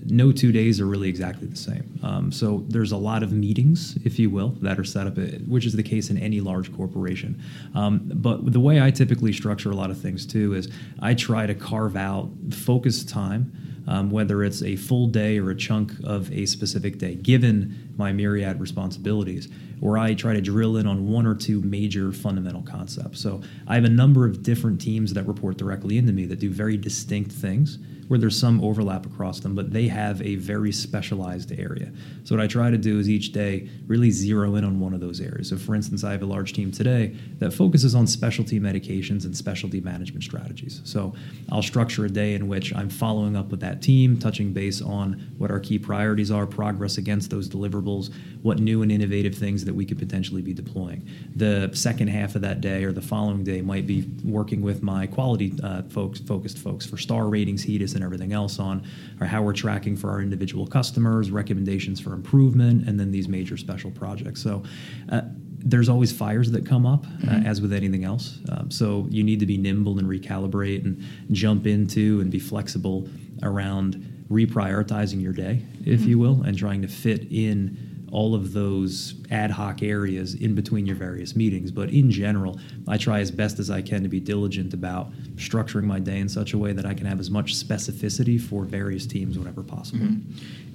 no 0.04 0.32
two 0.32 0.52
days 0.52 0.80
are 0.80 0.86
really 0.86 1.08
exactly 1.08 1.46
the 1.46 1.56
same. 1.56 1.98
Um, 2.02 2.32
so 2.32 2.64
there's 2.68 2.92
a 2.92 2.96
lot 2.96 3.22
of 3.22 3.32
meetings, 3.32 3.98
if 4.04 4.18
you 4.18 4.30
will, 4.30 4.50
that 4.60 4.78
are 4.78 4.84
set 4.84 5.06
up, 5.06 5.18
uh, 5.18 5.38
which 5.46 5.66
is 5.66 5.74
the 5.74 5.82
case 5.82 6.10
in 6.10 6.18
any 6.18 6.40
large 6.40 6.74
corporation. 6.76 7.40
Um, 7.74 8.02
but 8.14 8.52
the 8.52 8.60
way 8.60 8.80
I 8.80 8.90
typically 8.90 9.32
structure 9.32 9.70
a 9.70 9.74
lot 9.74 9.90
of 9.90 10.00
things 10.00 10.26
too 10.26 10.54
is 10.54 10.70
I 11.00 11.14
try 11.14 11.46
to 11.46 11.54
carve 11.54 11.96
out 11.96 12.30
focused 12.50 13.08
time. 13.08 13.52
Um, 13.88 14.10
whether 14.10 14.42
it's 14.42 14.64
a 14.64 14.74
full 14.74 15.06
day 15.06 15.38
or 15.38 15.50
a 15.50 15.54
chunk 15.54 15.92
of 16.02 16.32
a 16.32 16.44
specific 16.46 16.98
day, 16.98 17.14
given 17.14 17.92
my 17.96 18.10
myriad 18.12 18.58
responsibilities, 18.58 19.48
where 19.78 19.96
I 19.96 20.12
try 20.14 20.34
to 20.34 20.40
drill 20.40 20.78
in 20.78 20.88
on 20.88 21.06
one 21.06 21.24
or 21.24 21.36
two 21.36 21.60
major 21.62 22.10
fundamental 22.10 22.62
concepts. 22.62 23.20
So 23.20 23.42
I 23.68 23.76
have 23.76 23.84
a 23.84 23.88
number 23.88 24.26
of 24.26 24.42
different 24.42 24.80
teams 24.80 25.14
that 25.14 25.22
report 25.28 25.56
directly 25.56 25.98
into 25.98 26.12
me 26.12 26.26
that 26.26 26.40
do 26.40 26.50
very 26.50 26.76
distinct 26.76 27.30
things 27.30 27.78
where 28.08 28.18
there's 28.18 28.38
some 28.38 28.62
overlap 28.62 29.06
across 29.06 29.40
them, 29.40 29.54
but 29.54 29.72
they 29.72 29.88
have 29.88 30.22
a 30.22 30.36
very 30.36 30.72
specialized 30.72 31.52
area. 31.58 31.92
So 32.24 32.36
what 32.36 32.42
I 32.42 32.46
try 32.46 32.70
to 32.70 32.78
do 32.78 32.98
is 32.98 33.08
each 33.08 33.32
day 33.32 33.68
really 33.86 34.10
zero 34.10 34.54
in 34.54 34.64
on 34.64 34.80
one 34.80 34.94
of 34.94 35.00
those 35.00 35.20
areas. 35.20 35.48
So 35.48 35.56
for 35.56 35.74
instance, 35.74 36.04
I 36.04 36.12
have 36.12 36.22
a 36.22 36.26
large 36.26 36.52
team 36.52 36.70
today 36.70 37.16
that 37.38 37.52
focuses 37.52 37.94
on 37.94 38.06
specialty 38.06 38.60
medications 38.60 39.24
and 39.24 39.36
specialty 39.36 39.80
management 39.80 40.24
strategies. 40.24 40.80
So 40.84 41.14
I'll 41.50 41.62
structure 41.62 42.04
a 42.04 42.08
day 42.08 42.34
in 42.34 42.48
which 42.48 42.74
I'm 42.74 42.88
following 42.88 43.36
up 43.36 43.50
with 43.50 43.60
that 43.60 43.82
team, 43.82 44.18
touching 44.18 44.52
base 44.52 44.80
on 44.80 45.34
what 45.38 45.50
our 45.50 45.60
key 45.60 45.78
priorities 45.78 46.30
are, 46.30 46.46
progress 46.46 46.98
against 46.98 47.30
those 47.30 47.48
deliverables, 47.48 48.12
what 48.42 48.58
new 48.58 48.82
and 48.82 48.92
innovative 48.92 49.34
things 49.34 49.64
that 49.64 49.74
we 49.74 49.84
could 49.84 49.98
potentially 49.98 50.42
be 50.42 50.54
deploying. 50.54 51.08
The 51.34 51.70
second 51.74 52.08
half 52.08 52.36
of 52.36 52.42
that 52.42 52.60
day 52.60 52.84
or 52.84 52.92
the 52.92 53.02
following 53.02 53.42
day 53.42 53.62
might 53.62 53.86
be 53.86 54.06
working 54.24 54.62
with 54.62 54.82
my 54.82 55.06
quality 55.06 55.52
uh, 55.62 55.82
folks, 55.82 56.20
focused 56.20 56.58
folks 56.58 56.86
for 56.86 56.96
star 56.96 57.28
ratings, 57.28 57.64
HEDIS, 57.64 57.95
and 57.96 58.04
everything 58.04 58.32
else 58.32 58.60
on 58.60 58.86
or 59.20 59.26
how 59.26 59.42
we're 59.42 59.52
tracking 59.52 59.96
for 59.96 60.10
our 60.10 60.20
individual 60.20 60.66
customers, 60.66 61.30
recommendations 61.30 61.98
for 61.98 62.12
improvement, 62.12 62.88
and 62.88 63.00
then 63.00 63.10
these 63.10 63.28
major 63.28 63.56
special 63.56 63.90
projects. 63.90 64.42
So. 64.42 64.62
Uh, 65.10 65.22
there's 65.58 65.88
always 65.88 66.12
fires 66.12 66.52
that 66.52 66.64
come 66.64 66.86
up, 66.86 67.04
uh, 67.26 67.40
as 67.44 67.60
with 67.60 67.72
anything 67.72 68.04
else. 68.04 68.38
Um, 68.52 68.70
so 68.70 69.08
you 69.10 69.24
need 69.24 69.40
to 69.40 69.46
be 69.46 69.56
nimble 69.56 69.98
and 69.98 70.08
recalibrate 70.08 70.84
and 70.84 71.02
jump 71.32 71.66
into 71.66 72.20
and 72.20 72.30
be 72.30 72.38
flexible 72.38 73.08
around 73.42 74.26
reprioritizing 74.30 75.20
your 75.20 75.32
day, 75.32 75.62
if 75.84 76.04
you 76.04 76.20
will, 76.20 76.42
and 76.42 76.56
trying 76.56 76.82
to 76.82 76.88
fit 76.88 77.26
in 77.32 77.95
all 78.12 78.34
of 78.34 78.52
those 78.52 79.14
ad 79.30 79.50
hoc 79.50 79.82
areas 79.82 80.34
in 80.34 80.54
between 80.54 80.86
your 80.86 80.96
various 80.96 81.34
meetings. 81.34 81.70
But 81.70 81.90
in 81.90 82.10
general, 82.10 82.58
I 82.86 82.96
try 82.96 83.20
as 83.20 83.30
best 83.30 83.58
as 83.58 83.70
I 83.70 83.82
can 83.82 84.02
to 84.02 84.08
be 84.08 84.20
diligent 84.20 84.72
about 84.74 85.12
structuring 85.34 85.84
my 85.84 85.98
day 85.98 86.18
in 86.18 86.28
such 86.28 86.52
a 86.52 86.58
way 86.58 86.72
that 86.72 86.86
I 86.86 86.94
can 86.94 87.06
have 87.06 87.18
as 87.18 87.30
much 87.30 87.54
specificity 87.54 88.40
for 88.40 88.64
various 88.64 89.06
teams 89.06 89.38
whenever 89.38 89.62
possible. 89.62 90.06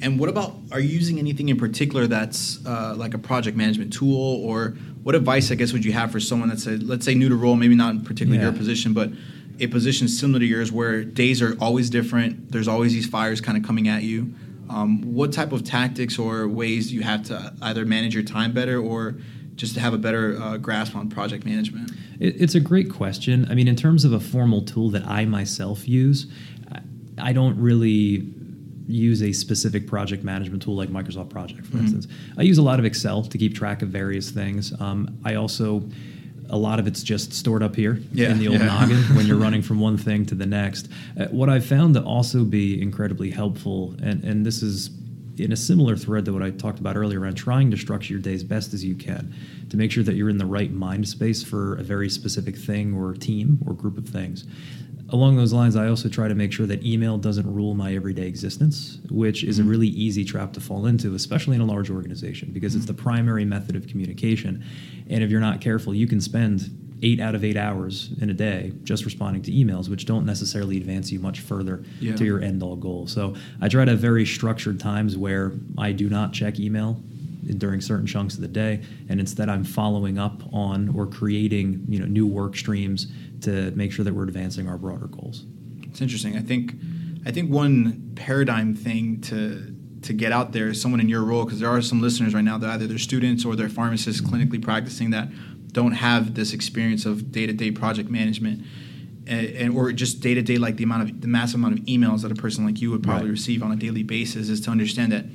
And 0.02 0.20
what 0.20 0.30
about 0.30 0.56
are 0.72 0.80
you 0.80 0.90
using 0.90 1.20
anything 1.20 1.50
in 1.50 1.58
particular 1.58 2.08
that's 2.08 2.64
uh, 2.66 2.96
like 2.98 3.14
a 3.14 3.18
project 3.20 3.56
management 3.56 3.94
tool, 3.94 4.44
or 4.46 4.70
what 5.04 5.16
advice 5.16 5.52
I 5.52 5.56
guess 5.56 5.74
would 5.74 5.86
you 5.86 5.94
have 5.94 6.12
for 6.12 6.20
someone 6.20 6.50
that's 6.50 6.68
a, 6.68 6.72
let's 6.72 7.06
say 7.06 7.16
new 7.16 7.30
to 7.30 7.36
role, 7.36 7.56
maybe 7.56 7.76
not 7.76 7.92
in 7.92 8.02
particularly 8.02 8.44
your 8.44 8.54
position, 8.54 8.94
but 8.94 9.10
a 9.60 9.68
position 9.68 10.08
similar 10.08 10.40
to 10.40 10.46
yours 10.46 10.72
where 10.72 11.04
days 11.04 11.42
are 11.42 11.56
always 11.62 11.90
different. 11.90 12.52
There's 12.52 12.68
always 12.68 12.94
these 12.94 13.08
fires 13.08 13.42
kind 13.42 13.58
of 13.58 13.64
coming 13.64 13.88
at 13.88 14.04
you. 14.04 14.34
Um, 14.72 15.02
what 15.14 15.34
type 15.34 15.52
of 15.52 15.64
tactics 15.64 16.18
or 16.18 16.48
ways 16.48 16.94
you 16.94 17.02
have 17.02 17.24
to 17.24 17.54
either 17.62 17.86
manage 17.86 18.14
your 18.14 18.24
time 18.24 18.54
better 18.54 18.80
or 18.80 19.18
just 19.56 19.74
to 19.76 19.80
have 19.80 19.94
a 19.94 19.98
better 19.98 20.42
uh, 20.42 20.58
grasp 20.58 20.96
on 20.96 21.10
project 21.10 21.46
management? 21.46 21.92
It, 22.20 22.42
it's 22.42 22.56
a 22.56 22.60
great 22.60 22.90
question. 22.90 23.48
I 23.50 23.56
mean, 23.56 23.68
in 23.68 23.76
terms 23.76 24.06
of 24.06 24.14
a 24.14 24.20
formal 24.20 24.62
tool 24.62 24.90
that 24.92 25.06
I 25.06 25.26
myself 25.26 25.88
use, 25.88 26.28
I, 26.72 26.80
I 27.18 27.34
don't 27.34 27.60
really 27.60 28.34
use 28.88 29.22
a 29.22 29.32
specific 29.32 29.88
project 29.88 30.24
management 30.24 30.64
tool 30.64 30.76
like 30.76 30.90
Microsoft 30.90 31.30
Project, 31.30 31.66
for 31.66 31.78
instance. 31.78 32.08
I 32.38 32.42
use 32.42 32.58
a 32.58 32.62
lot 32.62 32.80
of 32.80 32.86
Excel 32.86 33.24
to 33.24 33.38
keep 33.38 33.56
track 33.56 33.82
of 33.82 33.90
various 33.90 34.32
things. 34.32 34.74
Um, 34.82 35.18
I 35.24 35.36
also 35.36 35.84
a 36.52 36.58
lot 36.58 36.80
of 36.80 36.86
it's 36.88 37.02
just 37.02 37.34
stored 37.34 37.64
up 37.64 37.76
here 37.76 38.00
Yeah, 38.12 38.30
in 38.32 38.38
the 38.40 38.48
old 38.48 38.60
yeah. 38.60 38.66
noggin 38.66 38.98
when 39.16 39.26
you're 39.26 39.38
running 39.38 39.62
from 39.62 39.80
one 39.80 39.98
thing 39.98 40.26
to 40.28 40.36
the 40.36 40.46
next. 40.46 40.90
Uh, 41.20 41.26
what 41.28 41.50
I've 41.50 41.66
found 41.66 41.96
to 41.96 42.04
also 42.04 42.44
be 42.44 42.80
incredibly 42.82 43.32
helpful, 43.32 43.96
and, 44.04 44.24
and 44.24 44.46
this 44.46 44.62
is 44.62 44.92
in 45.38 45.52
a 45.52 45.56
similar 45.56 45.96
thread 45.96 46.26
to 46.26 46.34
what 46.34 46.44
I 46.44 46.52
talked 46.52 46.80
about 46.80 46.96
earlier 46.98 47.20
around 47.22 47.36
trying 47.36 47.72
to 47.72 47.78
structure 47.78 48.14
your 48.14 48.22
day 48.22 48.34
as 48.34 48.44
best 48.44 48.74
as 48.74 48.84
you 48.84 48.96
can 48.96 49.34
to 49.70 49.78
make 49.78 49.92
sure 49.92 50.04
that 50.04 50.14
you're 50.16 50.30
in 50.30 50.38
the 50.38 50.46
right 50.46 50.72
mind 50.72 51.08
space 51.08 51.42
for 51.42 51.76
a 51.78 51.84
very 51.84 52.10
specific 52.10 52.56
thing 52.56 52.94
or 52.94 53.14
team 53.14 53.58
or 53.66 53.74
group 53.74 53.98
of 53.98 54.08
things. 54.08 54.46
Along 55.12 55.36
those 55.36 55.52
lines, 55.52 55.76
I 55.76 55.88
also 55.88 56.08
try 56.08 56.30
to 56.30 56.36
make 56.36 56.54
sure 56.54 56.66
that 56.68 56.86
email 56.86 57.18
doesn't 57.18 57.54
rule 57.54 57.74
my 57.74 57.94
everyday 57.94 58.28
existence, 58.28 59.00
which 59.10 59.44
is 59.44 59.60
a 59.60 59.62
mm-hmm. 59.62 59.72
really 59.72 59.88
easy 59.88 60.24
trap 60.24 60.54
to 60.54 60.62
fall 60.62 60.86
into, 60.86 61.16
especially 61.16 61.56
in 61.56 61.62
a 61.62 61.66
large 61.66 61.90
organization, 61.90 62.52
because 62.54 62.76
it's 62.76 62.86
the 62.86 62.94
mm-hmm. 62.94 63.04
primary 63.04 63.44
method 63.44 63.76
of 63.76 63.88
communication. 63.88 64.64
And 65.10 65.22
if 65.22 65.30
you're 65.30 65.42
not 65.42 65.60
careful, 65.60 65.94
you 65.94 66.08
can 66.08 66.22
spend 66.22 66.70
eight 67.04 67.20
out 67.20 67.36
of 67.36 67.44
eight 67.44 67.58
hours 67.58 68.12
in 68.22 68.30
a 68.30 68.34
day 68.34 68.72
just 68.84 69.04
responding 69.04 69.42
to 69.42 69.52
emails, 69.52 69.90
which 69.90 70.06
don't 70.06 70.26
necessarily 70.26 70.78
advance 70.78 71.12
you 71.12 71.20
much 71.20 71.42
further 71.42 71.84
Yeah. 72.00 72.16
to 72.16 72.24
your 72.24 72.42
end 72.42 72.64
all 72.64 72.76
goal. 72.76 73.08
So 73.08 73.36
I 73.60 73.68
try 73.68 73.84
to 73.84 73.92
have 73.92 74.00
very 74.00 74.26
structured 74.26 74.80
times 74.80 75.18
where 75.18 75.52
I 75.78 75.92
do 75.92 76.10
not 76.10 76.32
check 76.32 76.60
email 76.60 77.02
during 77.58 77.82
certain 77.82 78.06
chunks 78.06 78.36
of 78.36 78.42
the 78.42 78.48
day, 78.48 78.82
and 79.10 79.20
instead 79.20 79.50
I'm 79.50 79.64
following 79.64 80.20
up 80.20 80.42
on 80.54 80.90
or 80.90 81.08
creating 81.08 81.86
you 81.90 82.00
know 82.00 82.06
new 82.06 82.28
work 82.28 82.56
streams 82.56 83.08
to 83.42 83.72
make 83.72 83.92
sure 83.92 84.06
that 84.06 84.14
we're 84.14 84.24
advancing 84.24 84.68
our 84.68 84.78
broader 84.78 85.08
goals. 85.08 85.46
It's 85.84 86.02
interesting. 86.02 86.38
I 86.38 86.42
think 86.42 86.74
I 87.26 87.32
think 87.32 87.52
one 87.52 88.14
paradigm 88.16 88.76
thing 88.76 89.22
to 89.22 89.76
to 90.04 90.14
get 90.14 90.32
out 90.32 90.52
there 90.52 90.70
is 90.70 90.82
someone 90.82 91.00
in 91.00 91.08
your 91.10 91.24
role 91.24 91.46
because 91.46 91.60
there 91.60 91.70
are 91.70 91.82
some 91.82 92.02
listeners 92.02 92.34
right 92.34 92.44
now 92.44 92.58
that 92.58 92.70
either 92.72 92.88
they're 92.88 92.98
students 92.98 93.46
or 93.46 93.56
they're 93.56 93.70
pharmacists 93.70 94.20
clinically 94.22 94.60
practicing 94.62 95.12
that 95.12 95.28
don't 95.72 95.92
have 95.94 96.34
this 96.34 96.54
experience 96.54 97.06
of 97.06 97.32
day-to-day 97.32 97.72
project 97.72 98.10
management 98.10 98.66
and, 99.28 99.46
and 99.48 99.78
or 99.78 99.92
just 99.92 100.20
day-to-day 100.20 100.58
like 100.58 100.76
the 100.78 100.84
amount 100.84 101.04
of 101.10 101.22
the 101.22 101.28
massive 101.28 101.56
amount 101.56 101.78
of 101.80 101.86
emails 101.86 102.24
that 102.24 102.32
a 102.32 102.36
person 102.36 102.66
like 102.66 102.82
you 102.82 102.90
would 102.90 103.04
probably 103.04 103.26
Right. 103.26 103.32
receive 103.32 103.62
on 103.62 103.72
a 103.72 103.76
daily 103.76 104.02
basis 104.04 104.50
is 104.50 104.60
to 104.62 104.72
understand 104.72 105.12
that 105.12 105.26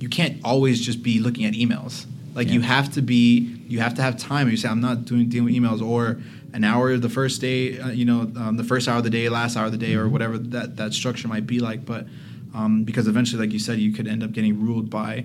you 0.00 0.08
can't 0.08 0.40
always 0.42 0.80
just 0.80 1.02
be 1.02 1.20
looking 1.20 1.44
at 1.44 1.52
emails 1.52 2.06
like 2.34 2.48
you 2.48 2.62
have 2.62 2.90
to 2.94 3.02
be 3.02 3.60
you 3.68 3.80
have 3.80 3.94
to 3.94 4.02
have 4.02 4.16
time 4.16 4.48
you 4.50 4.56
say 4.56 4.68
i'm 4.68 4.80
not 4.80 5.04
doing 5.04 5.28
dealing 5.28 5.44
with 5.44 5.54
emails 5.54 5.80
or 5.86 6.18
an 6.54 6.62
hour 6.64 6.96
the 6.96 7.08
first 7.18 7.40
day 7.40 7.78
uh, 7.80 7.90
you 8.00 8.04
know 8.10 8.20
um, 8.42 8.56
the 8.56 8.64
first 8.72 8.88
hour 8.88 8.98
of 8.98 9.04
the 9.04 9.10
day 9.18 9.28
last 9.28 9.56
hour 9.56 9.66
of 9.66 9.72
the 9.72 9.82
day 9.86 9.94
or 10.00 10.08
whatever 10.08 10.38
that 10.38 10.76
that 10.80 10.90
structure 10.94 11.28
might 11.28 11.46
be 11.46 11.58
like 11.68 11.84
but 11.84 12.06
um, 12.54 12.84
because 12.84 13.06
eventually 13.08 13.40
like 13.44 13.52
you 13.52 13.58
said 13.58 13.78
you 13.78 13.92
could 13.92 14.06
end 14.08 14.22
up 14.22 14.30
getting 14.32 14.54
ruled 14.66 14.88
by 14.88 15.24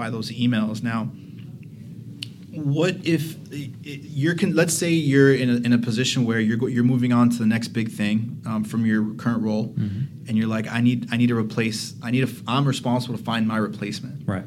by 0.00 0.08
those 0.08 0.30
emails. 0.32 0.82
Now 0.82 1.00
what 2.54 2.96
if 3.04 3.36
you're 3.82 4.34
con- 4.34 4.54
let's 4.54 4.74
say 4.74 4.90
you're 4.90 5.34
in 5.34 5.48
a, 5.48 5.54
in 5.66 5.72
a 5.72 5.78
position 5.78 6.24
where 6.26 6.38
you're 6.40 6.58
go- 6.58 6.66
you're 6.66 6.84
moving 6.84 7.12
on 7.12 7.30
to 7.30 7.38
the 7.38 7.46
next 7.46 7.68
big 7.68 7.90
thing 7.90 8.40
um, 8.46 8.62
from 8.64 8.84
your 8.84 9.14
current 9.14 9.42
role 9.42 9.74
and 10.28 10.36
you're 10.36 10.46
like 10.46 10.66
i 10.68 10.80
need 10.80 11.08
i 11.12 11.16
need 11.16 11.28
to 11.28 11.36
replace 11.36 11.94
i 12.02 12.10
need 12.10 12.22
f- 12.24 12.42
i'm 12.46 12.66
responsible 12.68 13.16
to 13.16 13.24
find 13.24 13.48
my 13.48 13.56
replacement. 13.56 14.26
Right. 14.28 14.44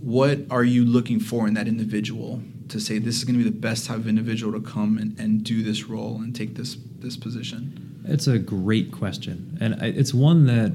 what 0.00 0.38
are 0.50 0.64
you 0.64 0.84
looking 0.86 1.20
for 1.20 1.46
in 1.46 1.52
that 1.54 1.68
individual 1.68 2.42
to 2.68 2.80
say 2.80 2.98
this 2.98 3.16
is 3.16 3.24
going 3.24 3.38
to 3.38 3.44
be 3.44 3.50
the 3.50 3.56
best 3.56 3.86
type 3.86 3.98
of 3.98 4.08
individual 4.08 4.52
to 4.52 4.66
come 4.66 4.98
and, 4.98 5.18
and 5.18 5.44
do 5.44 5.62
this 5.62 5.84
role 5.84 6.16
and 6.16 6.34
take 6.34 6.54
this 6.56 6.76
this 6.98 7.16
position? 7.16 8.02
It's 8.06 8.26
a 8.26 8.38
great 8.38 8.92
question, 8.92 9.56
and 9.60 9.74
it's 9.82 10.12
one 10.12 10.46
that 10.46 10.72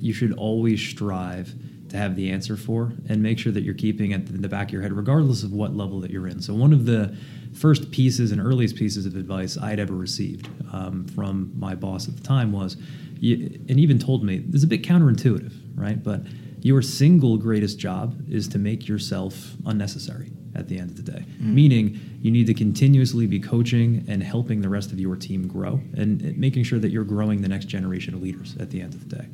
you 0.00 0.12
should 0.12 0.32
always 0.32 0.80
strive 0.80 1.54
to 1.88 1.96
have 1.96 2.16
the 2.16 2.30
answer 2.30 2.56
for, 2.56 2.92
and 3.08 3.22
make 3.22 3.38
sure 3.38 3.52
that 3.52 3.62
you're 3.62 3.74
keeping 3.74 4.12
it 4.12 4.28
in 4.30 4.42
the 4.42 4.48
back 4.48 4.68
of 4.68 4.72
your 4.72 4.82
head, 4.82 4.92
regardless 4.92 5.42
of 5.42 5.52
what 5.52 5.76
level 5.76 6.00
that 6.00 6.10
you're 6.10 6.26
in. 6.26 6.40
So 6.40 6.54
one 6.54 6.72
of 6.72 6.86
the 6.86 7.16
first 7.54 7.90
pieces 7.90 8.32
and 8.32 8.40
earliest 8.40 8.76
pieces 8.76 9.04
of 9.04 9.14
advice 9.14 9.58
I'd 9.58 9.78
ever 9.78 9.94
received 9.94 10.48
um, 10.72 11.06
from 11.08 11.52
my 11.58 11.74
boss 11.74 12.08
at 12.08 12.16
the 12.16 12.22
time 12.22 12.50
was, 12.50 12.76
and 13.20 13.78
even 13.78 13.98
told 13.98 14.24
me 14.24 14.38
this 14.38 14.56
is 14.56 14.64
a 14.64 14.68
bit 14.68 14.82
counterintuitive, 14.82 15.52
right? 15.74 16.02
But 16.02 16.22
your 16.62 16.82
single 16.82 17.36
greatest 17.36 17.78
job 17.78 18.16
is 18.30 18.48
to 18.48 18.58
make 18.58 18.88
yourself 18.88 19.54
unnecessary 19.66 20.30
at 20.54 20.68
the 20.68 20.78
end 20.78 20.90
of 20.90 20.96
the 20.96 21.12
day. 21.12 21.24
Meaning, 21.54 21.98
you 22.20 22.30
need 22.30 22.46
to 22.46 22.54
continuously 22.54 23.26
be 23.26 23.40
coaching 23.40 24.04
and 24.06 24.22
helping 24.22 24.60
the 24.60 24.68
rest 24.68 24.92
of 24.92 25.00
your 25.00 25.16
team 25.16 25.48
grow 25.48 25.80
and 25.96 26.22
and 26.22 26.38
making 26.38 26.64
sure 26.64 26.78
that 26.78 26.90
you're 26.90 27.04
growing 27.04 27.42
the 27.42 27.48
next 27.48 27.66
generation 27.66 28.14
of 28.14 28.22
leaders 28.22 28.56
at 28.60 28.70
the 28.70 28.80
end 28.80 28.94
of 28.94 29.08
the 29.08 29.16
day. 29.16 29.26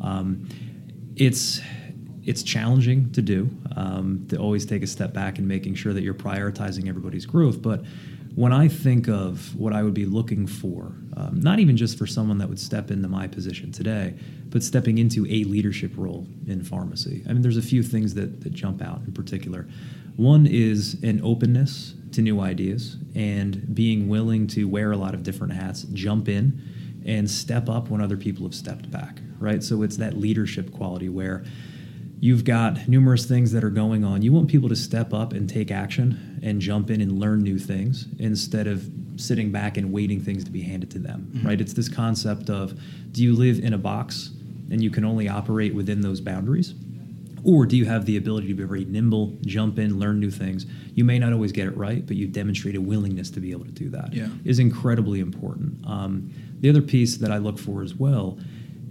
Um, 0.00 0.48
it's 1.16 1.60
it's 2.24 2.42
challenging 2.42 3.12
to 3.12 3.22
do 3.22 3.50
um, 3.76 4.26
to 4.28 4.36
always 4.36 4.64
take 4.64 4.82
a 4.82 4.86
step 4.86 5.12
back 5.12 5.38
and 5.38 5.46
making 5.46 5.74
sure 5.74 5.92
that 5.92 6.02
you're 6.02 6.14
prioritizing 6.14 6.88
everybody's 6.88 7.26
growth. 7.26 7.60
But 7.60 7.82
when 8.34 8.52
I 8.52 8.66
think 8.68 9.08
of 9.08 9.54
what 9.54 9.72
I 9.72 9.82
would 9.82 9.94
be 9.94 10.06
looking 10.06 10.46
for, 10.46 10.92
um, 11.16 11.38
not 11.40 11.60
even 11.60 11.76
just 11.76 11.96
for 11.96 12.06
someone 12.06 12.38
that 12.38 12.48
would 12.48 12.58
step 12.58 12.90
into 12.90 13.08
my 13.08 13.28
position 13.28 13.70
today, 13.70 14.14
but 14.48 14.62
stepping 14.62 14.98
into 14.98 15.24
a 15.26 15.44
leadership 15.44 15.92
role 15.96 16.26
in 16.46 16.64
pharmacy, 16.64 17.22
I 17.28 17.32
mean, 17.32 17.42
there's 17.42 17.56
a 17.56 17.62
few 17.62 17.82
things 17.82 18.14
that, 18.14 18.40
that 18.42 18.52
jump 18.52 18.82
out 18.82 19.02
in 19.06 19.12
particular. 19.12 19.68
One 20.16 20.46
is 20.46 21.02
an 21.02 21.20
openness 21.22 21.94
to 22.12 22.22
new 22.22 22.40
ideas 22.40 22.96
and 23.14 23.72
being 23.74 24.08
willing 24.08 24.46
to 24.48 24.64
wear 24.64 24.92
a 24.92 24.96
lot 24.96 25.14
of 25.14 25.22
different 25.22 25.52
hats, 25.52 25.82
jump 25.92 26.28
in, 26.28 26.60
and 27.06 27.30
step 27.30 27.68
up 27.68 27.88
when 27.88 28.00
other 28.00 28.16
people 28.16 28.44
have 28.44 28.54
stepped 28.54 28.90
back, 28.90 29.20
right? 29.38 29.62
So 29.62 29.82
it's 29.82 29.96
that 29.98 30.16
leadership 30.16 30.72
quality 30.72 31.08
where 31.08 31.44
you've 32.24 32.42
got 32.42 32.88
numerous 32.88 33.26
things 33.26 33.52
that 33.52 33.62
are 33.62 33.68
going 33.68 34.02
on. 34.02 34.22
You 34.22 34.32
want 34.32 34.48
people 34.48 34.70
to 34.70 34.76
step 34.76 35.12
up 35.12 35.34
and 35.34 35.46
take 35.46 35.70
action 35.70 36.40
and 36.42 36.58
jump 36.58 36.90
in 36.90 37.02
and 37.02 37.20
learn 37.20 37.42
new 37.42 37.58
things 37.58 38.06
instead 38.18 38.66
of 38.66 38.90
sitting 39.16 39.52
back 39.52 39.76
and 39.76 39.92
waiting 39.92 40.22
things 40.22 40.42
to 40.44 40.50
be 40.50 40.62
handed 40.62 40.90
to 40.92 40.98
them, 40.98 41.30
right? 41.44 41.60
It's 41.60 41.74
this 41.74 41.86
concept 41.86 42.48
of 42.48 42.80
do 43.12 43.22
you 43.22 43.36
live 43.36 43.58
in 43.62 43.74
a 43.74 43.78
box 43.78 44.30
and 44.70 44.82
you 44.82 44.88
can 44.88 45.04
only 45.04 45.28
operate 45.28 45.74
within 45.74 46.00
those 46.00 46.22
boundaries? 46.22 46.72
Or 47.44 47.66
do 47.66 47.76
you 47.76 47.84
have 47.84 48.06
the 48.06 48.16
ability 48.16 48.48
to 48.48 48.54
be 48.54 48.62
very 48.62 48.86
nimble, 48.86 49.36
jump 49.42 49.78
in, 49.78 49.98
learn 49.98 50.18
new 50.18 50.30
things? 50.30 50.64
You 50.94 51.04
may 51.04 51.18
not 51.18 51.34
always 51.34 51.52
get 51.52 51.66
it 51.66 51.76
right, 51.76 52.06
but 52.06 52.16
you 52.16 52.26
demonstrate 52.26 52.74
a 52.74 52.80
willingness 52.80 53.28
to 53.32 53.40
be 53.40 53.50
able 53.50 53.66
to 53.66 53.70
do 53.70 53.90
that. 53.90 54.14
Yeah. 54.14 54.28
Is 54.46 54.58
incredibly 54.58 55.20
important. 55.20 55.86
Um, 55.86 56.32
the 56.60 56.70
other 56.70 56.80
piece 56.80 57.18
that 57.18 57.30
I 57.30 57.36
look 57.36 57.58
for 57.58 57.82
as 57.82 57.94
well 57.94 58.38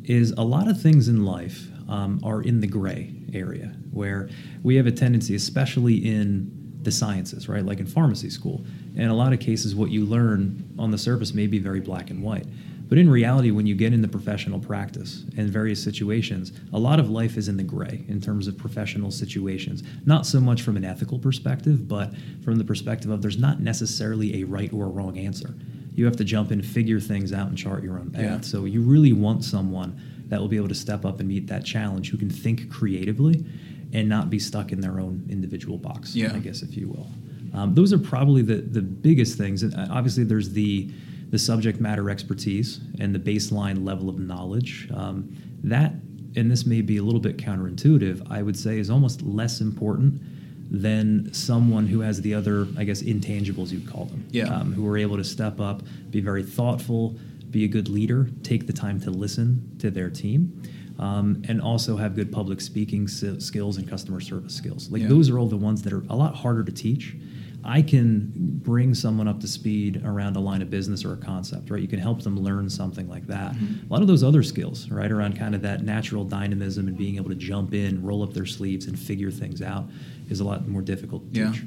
is 0.03 0.31
a 0.33 0.43
lot 0.43 0.67
of 0.67 0.79
things 0.79 1.07
in 1.07 1.25
life 1.25 1.67
um, 1.89 2.19
are 2.23 2.41
in 2.41 2.59
the 2.59 2.67
gray 2.67 3.13
area 3.33 3.73
where 3.91 4.29
we 4.63 4.75
have 4.75 4.87
a 4.87 4.91
tendency, 4.91 5.35
especially 5.35 5.95
in 5.95 6.51
the 6.81 6.91
sciences, 6.91 7.47
right? 7.47 7.65
Like 7.65 7.79
in 7.79 7.85
pharmacy 7.85 8.29
school. 8.29 8.65
In 8.95 9.09
a 9.09 9.13
lot 9.13 9.33
of 9.33 9.39
cases, 9.39 9.75
what 9.75 9.89
you 9.89 10.05
learn 10.05 10.69
on 10.77 10.91
the 10.91 10.97
surface 10.97 11.33
may 11.33 11.47
be 11.47 11.59
very 11.59 11.79
black 11.79 12.09
and 12.09 12.21
white. 12.21 12.45
But 12.89 12.97
in 12.97 13.09
reality, 13.09 13.49
when 13.51 13.65
you 13.65 13.75
get 13.75 13.93
into 13.93 14.07
professional 14.07 14.59
practice 14.59 15.23
and 15.37 15.49
various 15.49 15.81
situations, 15.81 16.51
a 16.73 16.77
lot 16.77 16.99
of 16.99 17.09
life 17.09 17.37
is 17.37 17.47
in 17.47 17.57
the 17.57 17.63
gray 17.63 18.03
in 18.07 18.21
terms 18.21 18.47
of 18.47 18.57
professional 18.57 19.09
situations. 19.09 19.83
Not 20.05 20.25
so 20.25 20.39
much 20.39 20.61
from 20.61 20.77
an 20.77 20.85
ethical 20.85 21.17
perspective, 21.17 21.87
but 21.87 22.13
from 22.43 22.57
the 22.57 22.63
perspective 22.63 23.09
of 23.09 23.21
there's 23.21 23.37
not 23.37 23.61
necessarily 23.61 24.41
a 24.41 24.43
right 24.43 24.71
or 24.71 24.85
a 24.85 24.89
wrong 24.89 25.17
answer. 25.17 25.55
You 25.95 26.05
have 26.05 26.17
to 26.17 26.23
jump 26.23 26.51
in, 26.51 26.61
figure 26.61 26.99
things 26.99 27.33
out, 27.33 27.47
and 27.47 27.57
chart 27.57 27.83
your 27.83 27.97
own 27.97 28.11
path. 28.11 28.21
Yeah. 28.21 28.41
So 28.41 28.65
you 28.65 28.81
really 28.81 29.13
want 29.13 29.43
someone 29.43 29.99
that 30.33 30.41
will 30.41 30.47
be 30.47 30.57
able 30.57 30.67
to 30.67 30.73
step 30.75 31.05
up 31.05 31.19
and 31.19 31.29
meet 31.29 31.45
that 31.45 31.63
challenge, 31.63 32.09
who 32.09 32.17
can 32.17 32.27
think 32.29 32.71
creatively 32.71 33.45
and 33.93 34.09
not 34.09 34.31
be 34.31 34.39
stuck 34.39 34.71
in 34.71 34.81
their 34.81 34.99
own 34.99 35.23
individual 35.29 35.77
box, 35.77 36.15
Yeah. 36.15 36.33
I 36.33 36.39
guess, 36.39 36.63
if 36.63 36.75
you 36.75 36.87
will. 36.87 37.07
Um, 37.53 37.75
those 37.75 37.93
are 37.93 37.99
probably 37.99 38.41
the, 38.41 38.55
the 38.55 38.81
biggest 38.81 39.37
things. 39.37 39.61
And 39.61 39.75
uh, 39.75 39.87
obviously, 39.91 40.23
there's 40.23 40.49
the 40.49 40.89
the 41.29 41.37
subject 41.39 41.79
matter 41.79 42.09
expertise 42.09 42.79
and 42.99 43.13
the 43.13 43.19
baseline 43.19 43.83
level 43.85 44.07
of 44.09 44.19
knowledge. 44.19 44.87
Um, 44.93 45.35
that, 45.63 45.93
and 46.35 46.49
this 46.49 46.65
may 46.65 46.81
be 46.81 46.97
a 46.97 47.03
little 47.03 47.19
bit 47.19 47.37
counterintuitive, 47.37 48.27
I 48.31 48.41
would 48.43 48.57
say 48.57 48.77
is 48.79 48.89
almost 48.91 49.21
less 49.23 49.59
important 49.61 50.21
than 50.69 51.33
someone 51.33 51.85
who 51.87 51.99
has 52.01 52.21
the 52.21 52.33
other, 52.33 52.67
I 52.77 52.83
guess, 52.83 53.01
intangibles 53.03 53.71
you'd 53.71 53.87
call 53.89 54.05
them. 54.05 54.25
Yeah. 54.31 54.45
Um, 54.45 54.73
who 54.73 54.87
are 54.87 54.97
able 54.97 55.17
to 55.17 55.23
step 55.23 55.59
up, 55.59 55.81
be 56.11 56.21
very 56.21 56.43
thoughtful, 56.43 57.15
be 57.53 57.63
a 57.63 57.67
good 57.69 57.87
leader, 57.87 58.29
take 58.41 58.67
the 58.67 58.73
time 58.73 58.99
to 59.01 59.11
listen 59.11 59.75
to 59.79 59.89
their 59.89 60.09
team. 60.09 60.61
Um, 60.99 61.41
and 61.47 61.59
also 61.59 61.97
have 61.97 62.13
good 62.15 62.31
public 62.31 62.61
speaking 62.61 63.05
s- 63.05 63.23
skills 63.39 63.77
and 63.77 63.87
customer 63.89 64.19
service 64.21 64.53
skills. 64.53 64.91
Like 64.91 65.01
Yeah. 65.01 65.07
those 65.07 65.27
are 65.29 65.39
all 65.39 65.47
the 65.47 65.57
ones 65.57 65.81
that 65.83 65.91
are 65.93 66.03
a 66.07 66.15
lot 66.15 66.35
harder 66.35 66.63
to 66.63 66.71
teach. 66.71 67.15
I 67.63 67.81
can 67.81 68.31
bring 68.35 68.93
someone 68.93 69.27
up 69.27 69.39
to 69.39 69.47
speed 69.47 70.01
around 70.05 70.35
a 70.35 70.39
line 70.39 70.61
of 70.61 70.69
business 70.69 71.03
or 71.03 71.13
a 71.13 71.17
concept, 71.17 71.71
right? 71.71 71.81
You 71.81 71.87
can 71.87 71.97
help 71.97 72.21
them 72.21 72.39
learn 72.39 72.69
something 72.69 73.07
like 73.09 73.25
that. 73.27 73.53
Mm-hmm. 73.55 73.87
A 73.89 73.91
lot 73.93 74.01
of 74.03 74.07
those 74.07 74.21
other 74.23 74.43
skills, 74.43 74.87
right, 74.91 75.11
around 75.11 75.35
kind 75.35 75.55
of 75.55 75.61
that 75.63 75.83
natural 75.83 76.25
dynamism 76.25 76.87
and 76.87 76.95
being 76.95 77.15
able 77.15 77.29
to 77.29 77.35
jump 77.35 77.73
in, 77.73 78.03
roll 78.03 78.21
up 78.21 78.33
their 78.33 78.45
sleeves, 78.45 78.85
and 78.85 78.97
figure 78.99 79.31
things 79.31 79.61
out 79.63 79.89
is 80.29 80.41
a 80.41 80.43
lot 80.43 80.67
more 80.67 80.81
difficult 80.83 81.33
to 81.33 81.39
Yeah, 81.39 81.51
teach. 81.53 81.63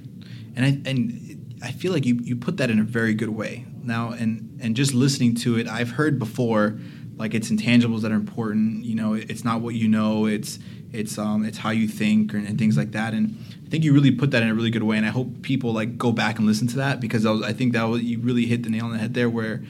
and 0.54 0.64
I 0.64 0.80
and 0.88 1.45
I 1.62 1.72
feel 1.72 1.92
like 1.92 2.04
you 2.04 2.18
you 2.22 2.36
put 2.36 2.58
that 2.58 2.70
in 2.70 2.78
a 2.78 2.84
very 2.84 3.14
good 3.14 3.30
way 3.30 3.64
now, 3.82 4.10
and 4.10 4.58
and 4.60 4.76
just 4.76 4.94
listening 4.94 5.34
to 5.36 5.58
it, 5.58 5.68
I've 5.68 5.90
heard 5.90 6.18
before, 6.18 6.78
like 7.16 7.34
it's 7.34 7.50
intangibles 7.50 8.02
that 8.02 8.12
are 8.12 8.16
important. 8.16 8.84
You 8.84 8.94
know, 8.94 9.14
it's 9.14 9.44
not 9.44 9.60
what 9.60 9.74
you 9.74 9.88
know, 9.88 10.26
it's 10.26 10.58
it's 10.92 11.18
um 11.18 11.44
it's 11.44 11.58
how 11.58 11.70
you 11.70 11.88
think 11.88 12.32
and, 12.34 12.46
and 12.46 12.58
things 12.58 12.76
like 12.76 12.92
that. 12.92 13.14
And 13.14 13.38
I 13.66 13.68
think 13.68 13.84
you 13.84 13.92
really 13.92 14.10
put 14.10 14.30
that 14.32 14.42
in 14.42 14.48
a 14.48 14.54
really 14.54 14.70
good 14.70 14.82
way, 14.82 14.96
and 14.96 15.06
I 15.06 15.10
hope 15.10 15.42
people 15.42 15.72
like 15.72 15.96
go 15.96 16.12
back 16.12 16.38
and 16.38 16.46
listen 16.46 16.66
to 16.68 16.76
that 16.76 17.00
because 17.00 17.24
I, 17.24 17.30
was, 17.30 17.42
I 17.42 17.52
think 17.52 17.72
that 17.72 17.84
was, 17.84 18.02
you 18.02 18.18
really 18.20 18.46
hit 18.46 18.62
the 18.62 18.70
nail 18.70 18.84
on 18.84 18.92
the 18.92 18.98
head 18.98 19.14
there 19.14 19.30
where. 19.30 19.62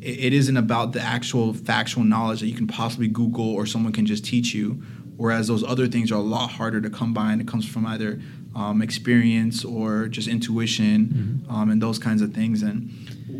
It 0.00 0.18
it 0.18 0.32
isn't 0.32 0.56
about 0.56 0.94
the 0.94 1.00
actual 1.00 1.54
factual 1.54 2.02
knowledge 2.02 2.40
that 2.40 2.48
you 2.48 2.56
can 2.56 2.66
possibly 2.66 3.06
Google 3.06 3.48
or 3.54 3.66
someone 3.66 3.92
can 3.92 4.04
just 4.04 4.24
teach 4.24 4.52
you, 4.52 4.82
whereas 5.16 5.46
those 5.46 5.62
other 5.62 5.86
things 5.86 6.10
are 6.10 6.16
a 6.16 6.18
lot 6.18 6.50
harder 6.50 6.80
to 6.80 6.90
come 6.90 7.14
by 7.14 7.30
and 7.30 7.40
it 7.40 7.46
comes 7.46 7.68
from 7.68 7.86
either 7.86 8.20
um, 8.54 8.82
experience 8.82 9.64
or 9.64 10.08
just 10.08 10.28
intuition 10.28 11.44
um, 11.48 11.70
and 11.70 11.80
those 11.80 11.98
kinds 11.98 12.20
of 12.22 12.32
things 12.34 12.62
and 12.62 12.90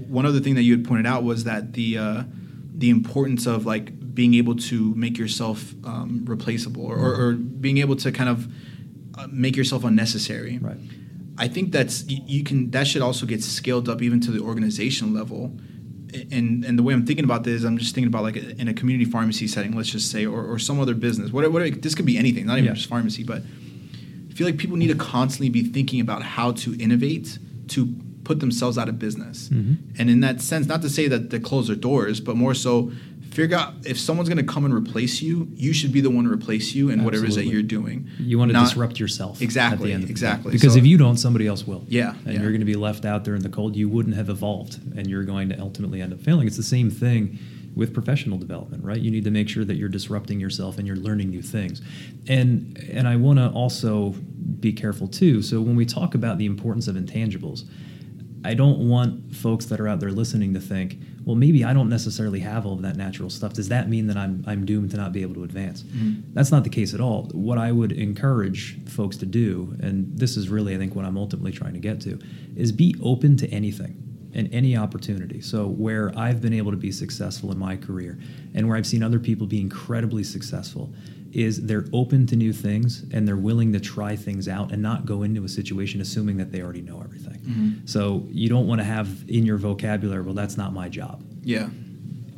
one 0.09 0.25
other 0.27 0.40
thing 0.40 0.55
that 0.55 0.62
you 0.62 0.77
had 0.77 0.85
pointed 0.87 1.07
out 1.07 1.22
was 1.25 1.44
that 1.44 1.72
the 1.75 1.98
uh, 1.98 2.22
the 2.75 2.90
importance 2.90 3.46
of 3.46 3.66
like 3.66 4.14
being 4.14 4.35
able 4.35 4.57
to 4.57 4.94
make 4.94 5.16
yourself 5.18 5.75
um, 5.85 6.22
replaceable 6.27 6.85
or, 6.85 6.96
or, 6.98 7.14
or 7.29 7.33
being 7.35 7.79
able 7.79 7.96
to 7.96 8.12
kind 8.12 8.29
of 8.29 8.46
uh, 9.18 9.27
make 9.31 9.57
yourself 9.57 9.85
unnecessary 9.85 10.59
Right. 10.59 10.77
I 11.38 11.48
think 11.48 11.72
that's 11.72 12.07
you, 12.09 12.18
you 12.27 12.44
can 12.44 12.70
that 12.72 12.87
should 12.87 13.01
also 13.03 13.25
get 13.27 13.42
scaled 13.42 13.88
up 13.88 14.03
even 14.03 14.20
to 14.20 14.31
the 14.31 14.40
organization 14.40 15.14
level. 15.14 15.59
And 16.31 16.62
and 16.66 16.79
the 16.79 16.83
way 16.83 16.92
I'm 16.92 17.07
thinking 17.07 17.25
about 17.25 17.42
this, 17.44 17.64
I'm 17.64 17.79
just 17.79 17.94
thinking 17.94 18.09
about 18.09 18.22
like 18.22 18.37
in 18.37 18.68
a 18.68 18.75
community 18.75 19.11
pharmacy 19.11 19.46
setting, 19.48 19.75
let's 19.75 19.88
just 19.88 20.11
say, 20.11 20.27
or, 20.27 20.44
or 20.44 20.59
some 20.59 20.79
other 20.79 20.94
business. 20.94 21.33
Whatever, 21.33 21.53
whatever 21.55 21.75
this 21.77 21.94
could 21.94 22.05
be 22.05 22.18
anything, 22.18 22.44
not 22.46 22.59
even 22.59 22.66
Yeah. 22.66 22.75
just 22.75 22.88
pharmacy, 22.88 23.25
but 23.25 23.42
I 24.33 24.35
feel 24.35 24.47
like 24.47 24.57
people 24.57 24.79
need 24.79 24.87
to 24.88 24.95
constantly 24.95 25.51
be 25.51 25.62
thinking 25.62 26.01
about 26.01 26.23
how 26.23 26.53
to 26.53 26.75
innovate 26.77 27.38
to 27.68 27.95
put 28.25 28.40
themselves 28.40 28.79
out 28.79 28.88
of 28.88 28.99
business. 28.99 29.51
Mhm. 29.53 29.77
And 29.99 30.09
in 30.09 30.21
that 30.21 30.40
sense, 30.40 30.66
not 30.66 30.81
to 30.83 30.88
say 30.88 31.07
that 31.09 31.29
they 31.31 31.38
close 31.38 31.66
their 31.66 31.77
doors, 31.77 32.18
but 32.21 32.37
more 32.37 32.55
so 32.55 32.90
figure 33.31 33.57
out 33.57 33.75
if 33.85 33.99
someone's 33.99 34.29
going 34.29 34.38
to 34.38 34.45
come 34.53 34.64
and 34.64 34.73
replace 34.75 35.21
you, 35.23 35.49
you 35.57 35.73
should 35.73 35.90
be 35.92 36.01
the 36.01 36.11
one 36.11 36.25
to 36.25 36.31
replace 36.31 36.75
you 36.75 36.88
in 36.90 37.03
whatever 37.05 37.25
it 37.25 37.31
is 37.31 37.35
that 37.35 37.47
you're 37.47 37.62
doing. 37.62 38.07
You 38.18 38.38
want 38.38 38.51
to 38.51 38.53
Not- 38.55 38.66
disrupt 38.68 39.01
yourself. 39.01 39.37
at 39.38 39.42
Exactly, 39.42 39.88
the 39.88 39.95
end 39.95 40.03
of 40.05 40.09
the 40.09 40.12
exactly. 40.12 40.53
Because 40.53 40.73
So- 40.75 40.79
if 40.79 40.87
you 40.87 40.97
don't, 40.99 41.16
somebody 41.18 41.47
else 41.47 41.66
will. 41.66 41.85
Yeah, 41.88 42.14
And 42.25 42.35
yeah. 42.35 42.40
you're 42.42 42.51
going 42.51 42.61
to 42.61 42.66
be 42.66 42.75
left 42.77 43.05
out 43.05 43.25
there 43.25 43.35
in 43.35 43.42
the 43.42 43.49
cold. 43.49 43.75
You 43.77 43.88
wouldn't 43.88 44.16
have 44.16 44.29
evolved, 44.31 44.79
and 44.97 45.07
you're 45.09 45.25
going 45.25 45.49
to 45.51 45.59
ultimately 45.61 46.01
end 46.03 46.12
up 46.12 46.21
failing. 46.23 46.47
It's 46.47 46.57
the 46.59 46.62
same 46.62 46.90
thing 46.90 47.38
with 47.75 47.95
professional 47.95 48.39
development, 48.39 48.85
right? 48.85 49.01
You 49.01 49.11
need 49.11 49.25
to 49.25 49.31
make 49.31 49.49
sure 49.49 49.65
that 49.65 49.77
you're 49.77 49.89
disrupting 49.89 50.41
yourself 50.41 50.79
and 50.79 50.87
you're 50.87 50.97
learning 50.97 51.31
new 51.31 51.43
things. 51.43 51.81
And 52.29 52.79
and 52.91 53.09
I 53.09 53.17
want 53.17 53.39
to 53.39 53.49
also 53.51 54.11
be 54.61 54.73
careful 54.73 55.09
too. 55.09 55.43
So 55.43 55.61
when 55.61 55.77
we 55.77 55.87
talk 55.87 56.15
about 56.15 56.39
the 56.39 56.47
importance 56.47 56.89
of 56.89 56.97
intangibles, 56.97 57.65
I 58.45 58.55
don't 58.55 58.89
want 58.89 59.35
folks 59.35 59.67
that 59.67 59.81
are 59.81 59.89
out 59.89 60.01
there 60.01 60.11
listening 60.11 60.53
to 60.55 60.61
think, 60.61 60.99
well, 61.25 61.37
maybe 61.37 61.65
I 61.65 61.73
don't 61.73 61.89
necessarily 61.89 62.41
have 62.41 62.67
all 62.67 62.75
of 62.75 62.83
that 62.83 62.97
natural 62.97 63.31
stuff. 63.31 63.53
Does 63.53 63.69
that 63.69 63.89
mean 63.89 64.07
that 64.09 64.17
I'm 64.17 64.45
I'm 64.47 64.67
doomed 64.67 64.91
to 64.91 64.97
not 64.97 65.13
be 65.13 65.23
able 65.23 65.35
to 65.35 65.45
advance? 65.45 65.83
Mm-hmm. 65.83 66.33
That's 66.35 66.51
not 66.51 66.65
the 66.65 66.71
case 66.71 66.93
at 66.93 67.01
all. 67.01 67.31
What 67.33 67.59
I 67.59 67.73
would 67.73 67.93
encourage 67.93 68.85
folks 68.87 69.17
to 69.19 69.27
do, 69.27 69.77
and 69.81 70.19
this 70.19 70.37
is 70.37 70.49
really 70.49 70.75
I 70.75 70.79
think 70.79 70.95
what 70.95 71.05
I'm 71.05 71.17
ultimately 71.17 71.53
trying 71.53 71.75
to 71.75 71.81
get 71.81 72.01
to, 72.03 72.19
is 72.57 72.73
be 72.73 72.95
open 73.03 73.37
to 73.39 73.49
anything 73.49 74.12
and 74.35 74.53
any 74.53 74.77
opportunity. 74.77 75.40
So 75.40 75.66
where 75.66 76.12
I've 76.18 76.40
been 76.40 76.53
able 76.53 76.71
to 76.71 76.77
be 76.77 76.92
successful 76.92 77.53
in 77.53 77.59
my 77.59 77.77
career 77.77 78.18
and 78.55 78.68
where 78.68 78.77
I've 78.77 78.87
seen 78.87 79.03
other 79.03 79.18
people 79.18 79.47
be 79.47 79.61
incredibly 79.61 80.25
successful 80.25 80.92
is 81.33 81.66
they're 81.66 81.87
open 81.92 82.27
to 82.27 82.37
new 82.37 82.53
things 82.53 83.05
and 83.12 83.27
they're 83.27 83.37
willing 83.37 83.73
to 83.73 83.81
try 83.81 84.14
things 84.14 84.49
out 84.49 84.71
and 84.71 84.83
not 84.83 85.07
go 85.07 85.23
into 85.23 85.45
a 85.45 85.49
situation 85.49 86.01
assuming 86.01 86.37
that 86.37 86.53
they 86.53 86.61
already 86.62 86.83
know 86.83 87.01
everything. 87.01 87.38
Mm-hmm. 87.38 87.87
So 87.87 88.27
you 88.29 88.49
don't 88.49 88.66
want 88.66 88.81
to 88.81 88.85
have 88.85 89.09
in 89.29 89.47
your 89.47 89.57
vocabulary, 89.57 90.23
well, 90.23 90.35
that's 90.35 90.57
not 90.57 90.73
my 90.73 90.88
job. 90.88 91.23
Yeah. 91.42 91.68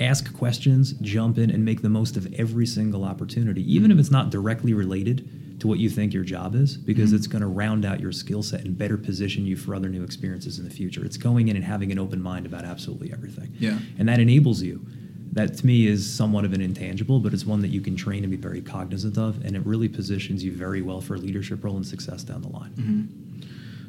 Ask 0.00 0.36
questions, 0.36 0.92
jump 1.00 1.38
in, 1.38 1.50
and 1.50 1.64
make 1.64 1.82
the 1.82 1.88
most 1.88 2.16
of 2.16 2.32
every 2.34 2.66
single 2.66 3.04
opportunity, 3.04 3.62
even 3.72 3.90
if 3.90 3.98
it's 3.98 4.10
not 4.10 4.30
directly 4.30 4.74
related 4.74 5.28
to 5.60 5.68
what 5.68 5.78
you 5.78 5.88
think 5.88 6.12
your 6.12 6.24
job 6.24 6.54
is, 6.54 6.76
because 6.76 7.12
it's 7.12 7.26
going 7.26 7.42
to 7.42 7.46
round 7.46 7.84
out 7.84 8.00
your 8.00 8.12
skill 8.12 8.42
set 8.42 8.62
and 8.64 8.76
better 8.76 8.96
position 8.96 9.46
you 9.46 9.56
for 9.56 9.74
other 9.74 9.88
new 9.88 10.02
experiences 10.02 10.58
in 10.58 10.64
the 10.64 10.70
future. 10.70 11.04
It's 11.04 11.16
going 11.16 11.48
in 11.48 11.56
and 11.56 11.64
having 11.64 11.92
an 11.92 11.98
open 11.98 12.20
mind 12.20 12.44
about 12.44 12.64
absolutely 12.64 13.12
everything. 13.12 13.54
Yeah. 13.58 13.78
And 13.98 14.08
that 14.08 14.20
enables 14.20 14.62
you. 14.62 14.84
That 15.32 15.56
to 15.58 15.66
me 15.66 15.86
is 15.86 16.08
somewhat 16.12 16.44
of 16.44 16.52
an 16.52 16.60
intangible, 16.60 17.18
but 17.18 17.32
it's 17.32 17.44
one 17.44 17.60
that 17.62 17.68
you 17.68 17.80
can 17.80 17.96
train 17.96 18.22
and 18.22 18.30
be 18.30 18.36
very 18.36 18.60
cognizant 18.60 19.18
of, 19.18 19.44
and 19.44 19.56
it 19.56 19.66
really 19.66 19.88
positions 19.88 20.44
you 20.44 20.52
very 20.52 20.82
well 20.82 21.00
for 21.00 21.14
a 21.14 21.18
leadership 21.18 21.64
role 21.64 21.76
and 21.76 21.86
success 21.86 22.22
down 22.22 22.42
the 22.42 22.48
line. 22.48 22.72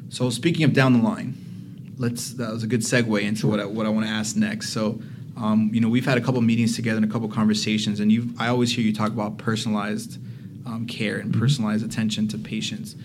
So 0.08 0.30
speaking 0.30 0.64
of 0.64 0.72
down 0.72 0.92
the 0.92 1.02
line, 1.02 1.34
let's 1.98 2.32
that 2.34 2.52
was 2.52 2.62
a 2.62 2.66
good 2.66 2.80
segue 2.80 3.22
into 3.22 3.46
what 3.46 3.60
I, 3.60 3.64
what 3.64 3.86
I 3.86 3.90
want 3.90 4.06
to 4.06 4.12
ask 4.12 4.36
next. 4.36 4.70
So, 4.70 5.00
um, 5.36 5.70
you 5.72 5.80
know, 5.80 5.88
we've 5.88 6.04
had 6.04 6.18
a 6.18 6.20
couple 6.20 6.40
meetings 6.40 6.74
together 6.74 6.96
and 6.96 7.04
a 7.04 7.12
couple 7.12 7.28
conversations, 7.28 8.00
and 8.00 8.10
you 8.10 8.30
I 8.38 8.48
always 8.48 8.74
hear 8.74 8.84
you 8.84 8.92
talk 8.92 9.12
about 9.12 9.38
personalized 9.38 10.18
um, 10.66 10.86
care 10.86 11.16
and 11.16 11.32
personalized 11.32 11.84
attention 11.84 12.28
to 12.28 12.38
patients. 12.38 12.96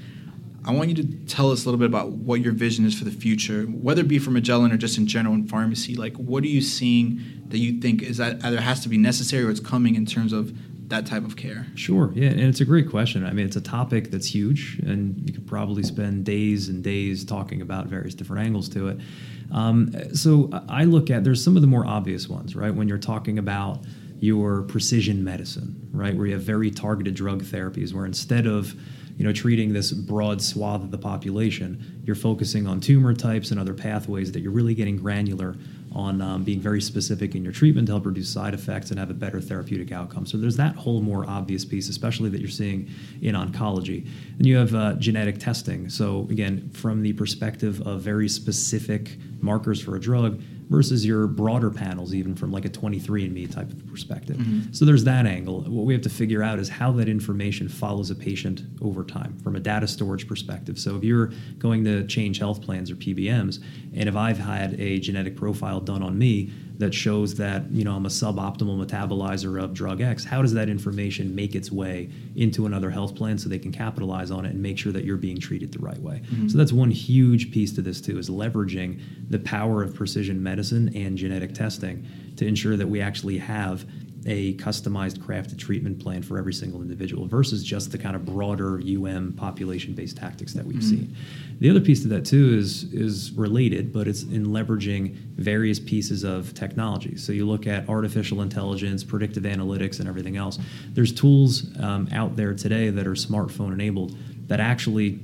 I 0.63 0.71
want 0.71 0.89
you 0.89 0.95
to 0.95 1.03
tell 1.25 1.51
us 1.51 1.63
a 1.63 1.67
little 1.67 1.79
bit 1.79 1.87
about 1.87 2.11
what 2.11 2.41
your 2.41 2.53
vision 2.53 2.85
is 2.85 2.97
for 2.97 3.03
the 3.03 3.11
future, 3.11 3.63
whether 3.63 4.01
it 4.01 4.07
be 4.07 4.19
for 4.19 4.29
Magellan 4.29 4.71
or 4.71 4.77
just 4.77 4.97
in 4.97 5.07
general 5.07 5.33
in 5.33 5.47
pharmacy. 5.47 5.95
Like, 5.95 6.15
what 6.17 6.43
are 6.43 6.47
you 6.47 6.61
seeing 6.61 7.21
that 7.47 7.57
you 7.57 7.79
think 7.79 8.03
is 8.03 8.17
that 8.17 8.43
either 8.45 8.61
has 8.61 8.81
to 8.81 8.89
be 8.89 8.97
necessary 8.97 9.43
or 9.43 9.49
it's 9.49 9.59
coming 9.59 9.95
in 9.95 10.05
terms 10.05 10.33
of 10.33 10.55
that 10.89 11.07
type 11.07 11.25
of 11.25 11.35
care? 11.35 11.65
Sure, 11.73 12.11
yeah, 12.13 12.29
and 12.29 12.41
it's 12.41 12.61
a 12.61 12.65
great 12.65 12.89
question. 12.89 13.25
I 13.25 13.31
mean, 13.31 13.47
it's 13.47 13.55
a 13.55 13.61
topic 13.61 14.11
that's 14.11 14.27
huge, 14.27 14.79
and 14.85 15.17
you 15.25 15.33
could 15.33 15.47
probably 15.47 15.81
spend 15.81 16.25
days 16.25 16.69
and 16.69 16.83
days 16.83 17.25
talking 17.25 17.61
about 17.61 17.87
various 17.87 18.13
different 18.13 18.45
angles 18.45 18.69
to 18.69 18.89
it. 18.89 18.99
Um, 19.51 19.91
so 20.13 20.49
I 20.69 20.83
look 20.83 21.09
at 21.09 21.23
there's 21.23 21.43
some 21.43 21.55
of 21.55 21.61
the 21.61 21.67
more 21.67 21.85
obvious 21.87 22.29
ones, 22.29 22.55
right? 22.55 22.73
When 22.73 22.87
you're 22.87 22.97
talking 22.97 23.39
about 23.39 23.83
your 24.21 24.61
precision 24.61 25.23
medicine, 25.23 25.89
right, 25.91 26.15
where 26.15 26.27
you 26.27 26.33
have 26.33 26.43
very 26.43 26.71
targeted 26.71 27.15
drug 27.15 27.43
therapies, 27.43 27.91
where 27.91 28.05
instead 28.05 28.45
of 28.45 28.73
you 29.17 29.25
know 29.25 29.33
treating 29.33 29.73
this 29.73 29.91
broad 29.91 30.41
swath 30.41 30.81
of 30.81 30.91
the 30.91 30.97
population, 30.97 32.01
you're 32.05 32.15
focusing 32.15 32.67
on 32.67 32.79
tumor 32.79 33.13
types 33.13 33.51
and 33.51 33.59
other 33.59 33.73
pathways 33.73 34.31
that 34.31 34.41
you're 34.41 34.51
really 34.51 34.75
getting 34.75 34.95
granular 34.95 35.57
on 35.93 36.21
um, 36.21 36.43
being 36.43 36.61
very 36.61 36.79
specific 36.79 37.35
in 37.35 37.43
your 37.43 37.51
treatment 37.51 37.87
to 37.87 37.93
help 37.93 38.05
reduce 38.05 38.29
side 38.29 38.53
effects 38.53 38.91
and 38.91 38.99
have 38.99 39.09
a 39.09 39.13
better 39.13 39.41
therapeutic 39.41 39.91
outcome. 39.91 40.25
So 40.25 40.37
there's 40.37 40.55
that 40.55 40.75
whole 40.75 41.01
more 41.01 41.27
obvious 41.27 41.65
piece, 41.65 41.89
especially 41.89 42.29
that 42.29 42.39
you're 42.39 42.49
seeing 42.49 42.89
in 43.21 43.35
oncology. 43.35 44.07
And 44.37 44.45
you 44.45 44.55
have 44.55 44.73
uh, 44.73 44.93
genetic 44.93 45.39
testing. 45.39 45.89
So 45.89 46.27
again, 46.29 46.69
from 46.69 47.01
the 47.01 47.11
perspective 47.13 47.85
of 47.85 48.01
very 48.01 48.29
specific 48.29 49.17
markers 49.41 49.81
for 49.81 49.97
a 49.97 49.99
drug 49.99 50.41
versus 50.71 51.05
your 51.05 51.27
broader 51.27 51.69
panels, 51.69 52.13
even 52.13 52.33
from 52.33 52.49
like 52.49 52.63
a 52.63 52.69
23andMe 52.69 53.53
type 53.53 53.69
of 53.69 53.85
perspective. 53.87 54.37
Mm-hmm. 54.37 54.71
So 54.71 54.85
there's 54.85 55.03
that 55.03 55.25
angle. 55.25 55.63
What 55.63 55.85
we 55.85 55.93
have 55.93 56.01
to 56.03 56.09
figure 56.09 56.41
out 56.41 56.59
is 56.59 56.69
how 56.69 56.93
that 56.93 57.09
information 57.09 57.67
follows 57.67 58.09
a 58.09 58.15
patient 58.15 58.63
over 58.81 59.03
time 59.03 59.37
from 59.43 59.57
a 59.57 59.59
data 59.59 59.85
storage 59.85 60.29
perspective. 60.29 60.79
So 60.79 60.95
if 60.95 61.03
you're 61.03 61.33
going 61.59 61.83
to 61.83 62.07
change 62.07 62.39
health 62.39 62.61
plans 62.61 62.89
or 62.89 62.95
PBMs, 62.95 63.61
and 63.93 64.07
if 64.07 64.15
I've 64.15 64.39
had 64.39 64.79
a 64.79 64.97
genetic 64.99 65.35
profile 65.35 65.81
done 65.81 66.01
on 66.01 66.17
me 66.17 66.51
that 66.77 66.93
shows 66.93 67.35
that 67.35 67.69
you 67.71 67.83
know 67.83 67.95
I'm 67.95 68.05
a 68.05 68.09
suboptimal 68.09 68.83
metabolizer 68.85 69.61
of 69.61 69.73
drug 69.73 70.01
X, 70.01 70.23
how 70.23 70.41
does 70.41 70.53
that 70.53 70.69
information 70.69 71.35
make 71.35 71.55
its 71.55 71.71
way 71.71 72.09
into 72.35 72.65
another 72.65 72.89
health 72.89 73.15
plan 73.15 73.37
so 73.37 73.49
they 73.49 73.59
can 73.59 73.71
capitalize 73.71 74.31
on 74.31 74.45
it 74.45 74.49
and 74.49 74.61
make 74.61 74.77
sure 74.77 74.91
that 74.91 75.03
you're 75.03 75.17
being 75.17 75.39
treated 75.39 75.71
the 75.71 75.79
right 75.79 75.99
way? 75.99 76.21
Mm-hmm. 76.25 76.47
So 76.49 76.57
that's 76.57 76.71
one 76.71 76.91
huge 76.91 77.51
piece 77.51 77.73
to 77.73 77.81
this 77.81 78.01
too 78.01 78.17
is 78.17 78.29
leveraging 78.29 79.01
the 79.29 79.39
power 79.39 79.83
of 79.83 79.95
precision 79.95 80.41
medicine 80.41 80.91
and 80.95 81.17
genetic 81.17 81.53
testing 81.53 82.05
to 82.37 82.47
ensure 82.47 82.77
that 82.77 82.87
we 82.87 83.01
actually 83.01 83.37
have 83.37 83.85
a 84.25 84.53
customized 84.55 85.17
crafted 85.17 85.57
treatment 85.57 85.99
plan 85.99 86.21
for 86.21 86.37
every 86.37 86.53
single 86.53 86.81
individual 86.81 87.25
versus 87.25 87.63
just 87.63 87.91
the 87.91 87.97
kind 87.97 88.15
of 88.15 88.23
broader 88.25 88.79
UM 88.79 89.33
population 89.33 89.93
based 89.93 90.17
tactics 90.17 90.53
that 90.53 90.65
we've 90.65 90.83
seen. 90.83 91.15
The 91.59 91.69
other 91.69 91.79
piece 91.79 92.01
to 92.03 92.07
that 92.09 92.25
too 92.25 92.53
is 92.55 92.91
is 92.93 93.31
related, 93.33 93.91
but 93.91 94.07
it's 94.07 94.23
in 94.23 94.47
leveraging 94.47 95.15
various 95.35 95.79
pieces 95.79 96.23
of 96.23 96.53
technology. 96.53 97.17
So 97.17 97.31
you 97.31 97.47
look 97.47 97.65
at 97.65 97.89
artificial 97.89 98.41
intelligence, 98.41 99.03
predictive 99.03 99.43
analytics, 99.43 99.99
and 99.99 100.07
everything 100.07 100.37
else. 100.37 100.59
There's 100.89 101.11
tools 101.11 101.75
um, 101.79 102.07
out 102.11 102.35
there 102.35 102.53
today 102.53 102.89
that 102.89 103.07
are 103.07 103.13
smartphone 103.13 103.73
enabled 103.73 104.15
that 104.47 104.59
actually 104.59 105.19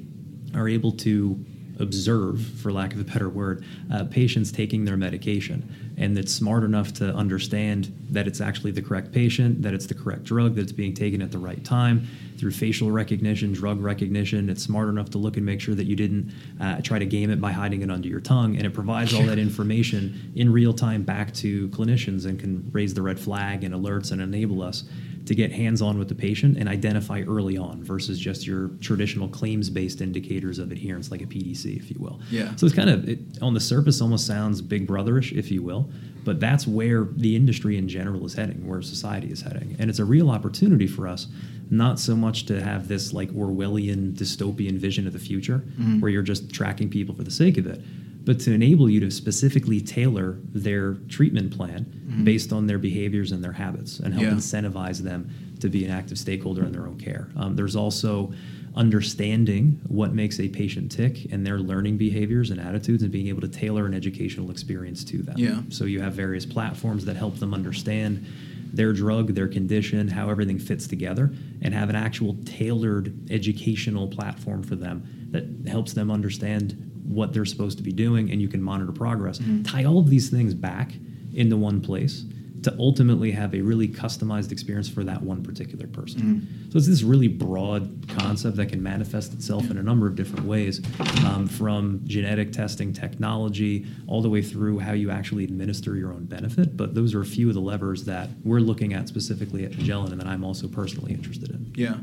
are 0.55 0.67
able 0.67 0.91
to 0.91 1.43
observe, 1.79 2.41
for 2.41 2.71
lack 2.71 2.93
of 2.93 2.99
a 2.99 3.03
better 3.03 3.29
word, 3.29 3.63
uh, 3.91 4.03
patients 4.05 4.51
taking 4.51 4.85
their 4.85 4.97
medication, 4.97 5.93
and 5.97 6.15
that's 6.15 6.33
smart 6.33 6.63
enough 6.63 6.93
to 6.93 7.13
understand 7.13 7.93
that 8.09 8.27
it's 8.27 8.41
actually 8.41 8.71
the 8.71 8.81
correct 8.81 9.11
patient, 9.11 9.61
that 9.61 9.73
it's 9.73 9.87
the 9.87 9.93
correct 9.93 10.23
drug, 10.23 10.55
that 10.55 10.61
it's 10.61 10.71
being 10.71 10.93
taken 10.93 11.21
at 11.21 11.31
the 11.31 11.37
right 11.37 11.63
time 11.63 12.07
through 12.37 12.51
facial 12.51 12.91
recognition, 12.91 13.51
drug 13.51 13.81
recognition. 13.81 14.49
It's 14.49 14.61
smart 14.61 14.89
enough 14.89 15.09
to 15.11 15.17
look 15.17 15.37
and 15.37 15.45
make 15.45 15.59
sure 15.59 15.73
that 15.75 15.85
you 15.85 15.95
didn't 15.95 16.31
uh, 16.61 16.81
try 16.81 16.99
to 16.99 17.05
game 17.05 17.31
it 17.31 17.41
by 17.41 17.51
hiding 17.51 17.81
it 17.81 17.89
under 17.89 18.07
your 18.07 18.21
tongue, 18.21 18.55
and 18.55 18.65
it 18.65 18.73
provides 18.73 19.13
all 19.13 19.23
that 19.23 19.39
information 19.39 20.31
in 20.35 20.51
real 20.51 20.73
time 20.73 21.03
back 21.03 21.33
to 21.35 21.67
clinicians 21.69 22.25
and 22.25 22.39
can 22.39 22.69
raise 22.71 22.93
the 22.93 23.01
red 23.01 23.19
flag 23.19 23.63
and 23.63 23.73
alerts 23.73 24.11
and 24.11 24.21
enable 24.21 24.61
us 24.61 24.83
to 25.27 25.35
get 25.35 25.51
hands 25.51 25.81
on 25.81 25.99
with 25.99 26.07
the 26.07 26.15
patient 26.15 26.57
and 26.57 26.69
identify 26.69 27.21
early 27.27 27.57
on 27.57 27.83
versus 27.83 28.17
just 28.17 28.47
your 28.47 28.69
traditional 28.79 29.27
claims 29.27 29.69
based 29.69 29.99
indicators 29.99 30.57
of 30.57 30.71
adherence, 30.71 31.11
like 31.11 31.21
a 31.21 31.25
PDC, 31.25 31.77
if 31.77 31.91
you 31.91 31.97
will. 31.99 32.19
Yeah. 32.31 32.55
So 32.55 32.65
it's 32.65 32.75
kind 32.75 32.89
of, 32.89 33.07
it, 33.07 33.19
on 33.41 33.53
the 33.53 33.59
surface, 33.59 34.01
almost 34.01 34.25
sounds 34.25 34.61
big 34.61 34.87
brotherish, 34.87 35.37
if 35.37 35.51
you 35.51 35.61
will, 35.61 35.89
but 36.23 36.39
that's 36.39 36.65
where 36.65 37.03
the 37.03 37.35
industry 37.35 37.77
in 37.77 37.89
general 37.89 38.25
is 38.25 38.33
heading, 38.33 38.65
where 38.65 38.81
society 38.81 39.29
is 39.29 39.41
heading. 39.41 39.75
And 39.79 39.89
it's 39.89 39.99
a 39.99 40.05
real 40.05 40.29
opportunity 40.29 40.87
for 40.87 41.07
us, 41.07 41.27
not 41.69 41.99
so 41.99 42.15
much 42.15 42.45
to 42.45 42.63
have 42.63 42.87
this 42.87 43.11
like 43.11 43.29
Orwellian 43.31 44.13
dystopian 44.13 44.77
vision 44.77 45.07
of 45.07 45.13
the 45.13 45.19
future 45.19 45.59
mm-hmm. 45.59 45.99
where 45.99 46.09
you're 46.09 46.21
just 46.21 46.53
tracking 46.53 46.89
people 46.89 47.13
for 47.13 47.23
the 47.23 47.31
sake 47.31 47.57
of 47.57 47.67
it 47.67 47.81
but 48.27 48.41
to 48.41 48.51
enable 48.53 48.89
you 48.89 48.99
to 48.99 49.09
specifically 49.09 49.79
tailor 49.79 50.37
their 50.53 50.95
treatment 51.07 51.49
plan 51.55 52.21
based 52.25 52.51
on 52.51 52.67
their 52.67 52.77
behaviors 52.77 53.31
and 53.31 53.41
their 53.41 53.53
habits 53.53 53.99
and 54.01 54.13
help 54.13 54.25
Yeah. 54.25 54.33
incentivize 54.33 54.99
them 55.01 55.29
to 55.61 55.69
be 55.69 55.85
an 55.85 55.91
active 55.91 56.19
stakeholder 56.19 56.65
in 56.65 56.73
their 56.73 56.85
own 56.87 56.97
care. 56.97 57.29
Um, 57.37 57.55
there's 57.55 57.75
also 57.77 58.33
understanding 58.75 59.79
what 59.87 60.13
makes 60.13 60.39
a 60.41 60.49
patient 60.49 60.91
tick 60.91 61.31
and 61.31 61.47
their 61.47 61.57
learning 61.59 61.97
behaviors 61.97 62.51
and 62.51 62.59
attitudes 62.59 63.01
and 63.01 63.11
being 63.13 63.27
able 63.27 63.41
to 63.41 63.47
tailor 63.47 63.85
an 63.85 63.93
educational 63.93 64.51
experience 64.51 65.05
to 65.05 65.19
them. 65.19 65.35
Yeah. 65.37 65.61
So 65.69 65.85
you 65.85 66.01
have 66.01 66.13
various 66.13 66.45
platforms 66.45 67.05
that 67.05 67.15
help 67.15 67.37
them 67.37 67.53
understand 67.53 68.25
their 68.73 68.91
drug, 68.91 69.33
their 69.35 69.47
condition, 69.47 70.09
how 70.09 70.29
everything 70.29 70.59
fits 70.59 70.85
together, 70.85 71.31
and 71.61 71.73
have 71.73 71.89
an 71.89 71.95
actual 71.95 72.35
tailored 72.43 73.13
educational 73.31 74.07
platform 74.09 74.61
for 74.63 74.75
them 74.75 75.03
that 75.31 75.45
helps 75.67 75.93
them 75.93 76.11
understand 76.11 76.86
what 77.07 77.33
they're 77.33 77.45
supposed 77.45 77.77
to 77.77 77.83
be 77.83 77.91
doing 77.91 78.31
and 78.31 78.41
you 78.41 78.47
can 78.47 78.61
monitor 78.61 78.91
progress. 78.91 79.39
Tie 79.63 79.85
all 79.85 79.99
of 79.99 80.09
these 80.09 80.29
things 80.29 80.53
back 80.53 80.91
into 81.33 81.57
one 81.57 81.81
place 81.81 82.25
to 82.63 82.75
ultimately 82.79 83.31
have 83.31 83.53
a 83.53 83.61
really 83.61 83.87
customized 83.87 84.51
experience 84.51 84.89
for 84.89 85.03
that 85.03 85.21
one 85.21 85.43
particular 85.43 85.85
person. 85.87 86.47
So 86.71 86.77
it's 86.77 86.87
this 86.87 87.03
really 87.03 87.27
broad 87.27 88.07
concept 88.17 88.57
that 88.57 88.69
can 88.69 88.81
manifest 88.81 89.31
itself 89.33 89.69
in 89.69 89.77
a 89.77 89.83
number 89.83 90.07
of 90.07 90.15
different 90.15 90.45
ways, 90.45 90.81
um, 91.23 91.47
from 91.47 92.01
genetic 92.05 92.51
testing 92.51 92.93
technology 92.93 93.85
all 94.07 94.23
the 94.23 94.29
way 94.29 94.41
through 94.41 94.79
how 94.79 94.93
you 94.93 95.11
actually 95.11 95.43
administer 95.43 95.95
your 95.95 96.11
own 96.11 96.25
benefit. 96.25 96.75
But 96.75 96.95
those 96.95 97.13
are 97.13 97.21
a 97.21 97.25
few 97.25 97.47
of 97.47 97.53
the 97.53 97.61
levers 97.61 98.05
that 98.05 98.29
we're 98.43 98.59
looking 98.59 98.91
at 98.93 99.07
specifically 99.07 99.63
at 99.63 99.77
Magellan 99.77 100.11
and 100.11 100.19
that 100.19 100.27
I'm 100.27 100.43
also 100.43 100.67
personally 100.67 101.13
interested 101.13 101.51
in. 101.51 101.71
Yeah, 101.75 101.97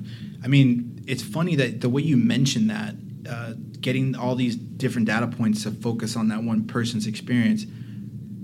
I 0.44 0.46
mean, 0.46 1.02
it's 1.06 1.22
funny 1.22 1.56
that 1.56 1.80
the 1.80 1.88
way 1.88 2.02
you 2.02 2.16
mentioned 2.16 2.70
that, 2.70 2.94
uh, 3.28 3.54
getting 3.80 4.14
all 4.14 4.34
these 4.34 4.56
different 4.56 5.06
data 5.06 5.26
points 5.26 5.62
to 5.64 5.70
focus 5.70 6.16
on 6.16 6.28
that 6.28 6.42
one 6.42 6.66
person's 6.66 7.06
experience. 7.06 7.64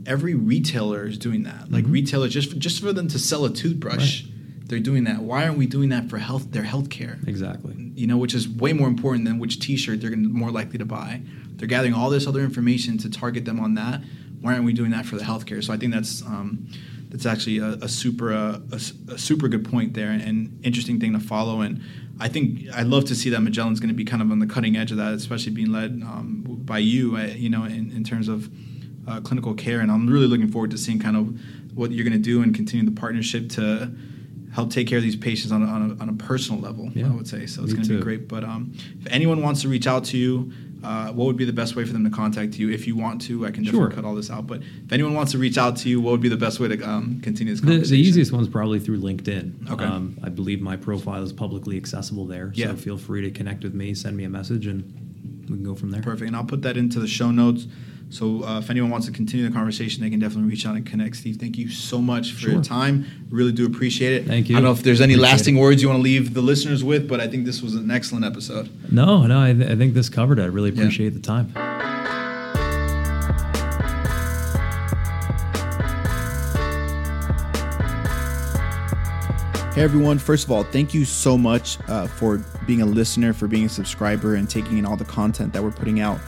Every 0.06 0.34
retailer 0.34 1.06
is 1.06 1.18
doing 1.18 1.42
that. 1.44 1.70
Like 1.70 1.84
retailers, 1.86 2.32
just 2.32 2.50
for, 2.50 2.56
just 2.56 2.82
for 2.82 2.92
them 2.92 3.08
to 3.08 3.18
sell 3.18 3.44
a 3.44 3.50
toothbrush, 3.52 4.24
they're 4.64 4.78
doing 4.78 5.04
that. 5.04 5.20
Why 5.22 5.44
aren't 5.44 5.58
we 5.58 5.66
doing 5.66 5.90
that 5.90 6.08
for 6.08 6.18
health? 6.18 6.52
Their 6.52 6.62
healthcare, 6.62 7.26
Exactly. 7.28 7.92
you 7.94 8.06
know, 8.06 8.16
which 8.16 8.34
is 8.34 8.48
way 8.48 8.72
more 8.72 8.88
important 8.88 9.24
than 9.26 9.38
which 9.38 9.60
T-shirt 9.60 10.00
they're 10.00 10.10
gonna, 10.10 10.28
more 10.28 10.50
likely 10.50 10.78
to 10.78 10.84
buy. 10.84 11.22
They're 11.56 11.68
gathering 11.68 11.92
all 11.92 12.08
this 12.08 12.26
other 12.26 12.40
information 12.40 12.96
to 12.98 13.10
target 13.10 13.44
them 13.44 13.60
on 13.60 13.74
that. 13.74 14.02
Why 14.40 14.54
aren't 14.54 14.64
we 14.64 14.72
doing 14.72 14.92
that 14.92 15.04
for 15.04 15.16
the 15.16 15.24
healthcare? 15.24 15.62
So 15.62 15.72
I 15.72 15.76
think 15.76 15.92
that's 15.92 16.22
um, 16.22 16.66
that's 17.10 17.26
actually 17.26 17.58
a, 17.58 17.72
a 17.82 17.88
super 17.88 18.32
uh, 18.32 18.60
a, 18.72 18.80
a 19.12 19.18
super 19.18 19.48
good 19.48 19.68
point 19.68 19.94
there 19.94 20.10
and 20.10 20.58
interesting 20.62 20.98
thing 20.98 21.12
to 21.12 21.20
follow. 21.20 21.60
And 21.60 21.82
I 22.18 22.28
think 22.28 22.70
I'd 22.74 22.86
love 22.86 23.04
to 23.06 23.14
see 23.14 23.30
that 23.30 23.40
Magellan's 23.40 23.80
going 23.80 23.88
to 23.88 23.94
be 23.94 24.04
kind 24.04 24.22
of 24.22 24.30
on 24.30 24.38
the 24.38 24.46
cutting 24.46 24.76
edge 24.76 24.90
of 24.90 24.98
that, 24.98 25.12
especially 25.14 25.52
being 25.52 25.72
led 25.72 26.02
um, 26.02 26.44
by 26.64 26.78
you, 26.78 27.16
uh, 27.16 27.22
you 27.22 27.50
know, 27.50 27.64
in, 27.64 27.90
in 27.92 28.04
terms 28.04 28.28
of 28.28 28.48
uh, 29.08 29.20
clinical 29.20 29.54
care. 29.54 29.80
And 29.80 29.90
I'm 29.90 30.06
really 30.06 30.26
looking 30.26 30.50
forward 30.50 30.70
to 30.70 30.78
seeing 30.78 30.98
kind 30.98 31.16
of 31.16 31.38
what 31.76 31.90
you're 31.90 32.04
going 32.04 32.12
to 32.16 32.18
do 32.22 32.42
and 32.42 32.54
continue 32.54 32.84
the 32.84 32.98
partnership 32.98 33.48
to 33.50 33.92
help 34.52 34.70
take 34.70 34.86
care 34.86 34.98
of 34.98 35.04
these 35.04 35.16
patients 35.16 35.52
on 35.52 35.62
a, 35.62 35.66
on 35.66 35.90
a, 35.90 36.02
on 36.02 36.08
a 36.08 36.12
personal 36.12 36.60
level. 36.60 36.90
Yeah. 36.94 37.06
I 37.06 37.10
would 37.10 37.28
say 37.28 37.46
so. 37.46 37.62
It's 37.62 37.72
going 37.72 37.86
to 37.86 37.96
be 37.96 38.02
great. 38.02 38.28
But 38.28 38.44
um, 38.44 38.72
if 39.00 39.06
anyone 39.10 39.42
wants 39.42 39.62
to 39.62 39.68
reach 39.68 39.86
out 39.86 40.04
to 40.06 40.18
you, 40.18 40.52
uh, 40.82 41.12
what 41.12 41.26
would 41.26 41.36
be 41.36 41.44
the 41.44 41.52
best 41.52 41.76
way 41.76 41.84
for 41.84 41.92
them 41.92 42.04
to 42.04 42.10
contact 42.10 42.58
you? 42.58 42.70
If 42.70 42.86
you 42.86 42.96
want 42.96 43.20
to, 43.22 43.46
I 43.46 43.50
can 43.50 43.64
definitely 43.64 43.88
Sure. 43.88 43.90
cut 43.96 44.04
all 44.04 44.14
this 44.14 44.30
out. 44.30 44.46
But 44.46 44.62
if 44.62 44.92
anyone 44.92 45.14
wants 45.14 45.32
to 45.32 45.38
reach 45.38 45.58
out 45.58 45.76
to 45.78 45.88
you, 45.88 46.00
what 46.00 46.12
would 46.12 46.20
be 46.20 46.28
the 46.28 46.36
best 46.36 46.58
way 46.60 46.68
to 46.68 46.82
um, 46.88 47.20
continue 47.22 47.52
this 47.52 47.60
The, 47.60 47.66
conversation? 47.66 47.92
the 47.96 48.00
easiest 48.00 48.32
one's 48.32 48.48
probably 48.48 48.80
through 48.80 49.00
LinkedIn. 49.00 49.70
Okay. 49.70 49.84
Um, 49.84 50.18
I 50.22 50.28
believe 50.28 50.60
my 50.60 50.76
profile 50.76 51.22
is 51.22 51.32
publicly 51.32 51.76
accessible 51.76 52.26
there. 52.26 52.52
Yeah. 52.54 52.68
So 52.68 52.76
feel 52.76 52.96
free 52.98 53.22
to 53.22 53.30
connect 53.30 53.62
with 53.64 53.74
me, 53.74 53.94
send 53.94 54.16
me 54.16 54.24
a 54.24 54.28
message, 54.30 54.66
and 54.66 54.82
we 55.48 55.56
can 55.56 55.64
go 55.64 55.74
from 55.74 55.90
there. 55.90 56.00
Perfect. 56.02 56.26
And 56.28 56.36
I'll 56.36 56.44
put 56.44 56.62
that 56.62 56.76
into 56.76 57.00
the 57.00 57.08
show 57.08 57.30
notes. 57.30 57.66
So 58.12 58.44
uh, 58.44 58.58
if 58.58 58.68
anyone 58.70 58.90
wants 58.90 59.06
to 59.06 59.12
continue 59.12 59.48
the 59.48 59.54
conversation, 59.54 60.02
they 60.02 60.10
can 60.10 60.18
definitely 60.18 60.50
reach 60.50 60.66
out 60.66 60.74
and 60.74 60.84
connect. 60.84 61.16
Steve, 61.16 61.36
thank 61.36 61.56
you 61.56 61.68
so 61.70 62.00
much 62.00 62.32
for 62.32 62.50
your 62.50 62.60
time. 62.60 63.06
Really 63.30 63.52
do 63.52 63.64
appreciate 63.66 64.12
it. 64.14 64.26
Thank 64.26 64.48
you. 64.48 64.56
I 64.56 64.58
don't 64.58 64.64
know 64.64 64.72
if 64.72 64.82
there's 64.82 65.00
any 65.00 65.14
Appreciate 65.14 65.30
lasting 65.32 65.56
it. 65.56 65.60
words 65.60 65.80
you 65.80 65.88
want 65.88 65.98
to 65.98 66.02
leave 66.02 66.34
the 66.34 66.42
listeners 66.42 66.82
with, 66.82 67.08
but 67.08 67.20
I 67.20 67.28
think 67.28 67.44
this 67.46 67.62
was 67.62 67.74
an 67.76 67.88
excellent 67.90 68.24
episode. 68.24 68.68
No, 68.92 69.26
no, 69.26 69.40
I, 69.40 69.52
th- 69.52 69.70
I 69.70 69.76
think 69.76 69.94
this 69.94 70.08
covered 70.08 70.40
it. 70.40 70.42
I 70.42 70.46
really 70.46 70.70
Yeah. 70.70 70.82
appreciate 70.82 71.10
the 71.10 71.20
time. 71.20 71.52
Hey 79.74 79.84
everyone, 79.84 80.18
first 80.18 80.44
of 80.44 80.50
all, 80.50 80.64
thank 80.64 80.92
you 80.92 81.04
so 81.04 81.38
much 81.38 81.78
uh, 81.88 82.06
for 82.08 82.38
being 82.66 82.82
a 82.82 82.86
listener, 82.86 83.32
for 83.32 83.46
being 83.46 83.66
a 83.66 83.68
subscriber, 83.68 84.34
and 84.34 84.50
taking 84.50 84.78
in 84.78 84.84
all 84.84 84.96
the 84.96 85.04
content 85.04 85.52
that 85.52 85.62
we're 85.62 85.70
putting 85.70 86.00
out. 86.00 86.18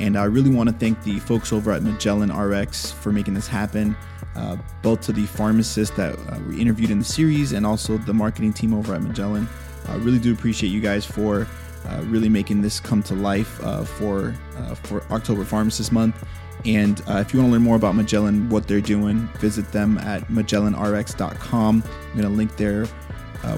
And 0.00 0.16
I 0.16 0.24
really 0.24 0.50
want 0.50 0.70
to 0.70 0.74
thank 0.74 1.02
the 1.02 1.18
folks 1.18 1.52
over 1.52 1.70
at 1.72 1.82
Magellan 1.82 2.32
RX 2.34 2.90
for 2.90 3.12
making 3.12 3.34
this 3.34 3.46
happen, 3.46 3.94
uh, 4.34 4.56
both 4.80 5.02
to 5.02 5.12
the 5.12 5.26
pharmacists 5.26 5.94
that 5.96 6.18
uh, 6.18 6.38
we 6.48 6.58
interviewed 6.58 6.90
in 6.90 6.98
the 6.98 7.04
series 7.04 7.52
and 7.52 7.66
also 7.66 7.98
the 7.98 8.14
marketing 8.14 8.54
team 8.54 8.72
over 8.72 8.94
at 8.94 9.02
Magellan. 9.02 9.46
I 9.88 9.96
really 9.96 10.18
do 10.18 10.32
appreciate 10.32 10.70
you 10.70 10.80
guys 10.80 11.04
for 11.04 11.46
uh, 11.86 12.02
really 12.06 12.30
making 12.30 12.62
this 12.62 12.80
come 12.80 13.02
to 13.04 13.14
life 13.14 13.62
uh, 13.62 13.84
for 13.84 14.34
uh, 14.56 14.74
for 14.74 15.02
October 15.10 15.44
Pharmacist 15.44 15.92
Month. 15.92 16.26
And 16.64 17.02
uh, 17.06 17.18
if 17.18 17.34
you 17.34 17.40
want 17.40 17.50
to 17.50 17.52
learn 17.52 17.62
more 17.62 17.76
about 17.76 17.94
Magellan, 17.94 18.48
what 18.48 18.66
they're 18.66 18.80
doing, 18.80 19.28
visit 19.38 19.70
them 19.70 19.98
at 19.98 20.28
magellanrx.com. 20.28 21.82
I'm 21.84 22.12
going 22.12 22.22
to 22.22 22.28
link 22.28 22.56
their 22.56 22.86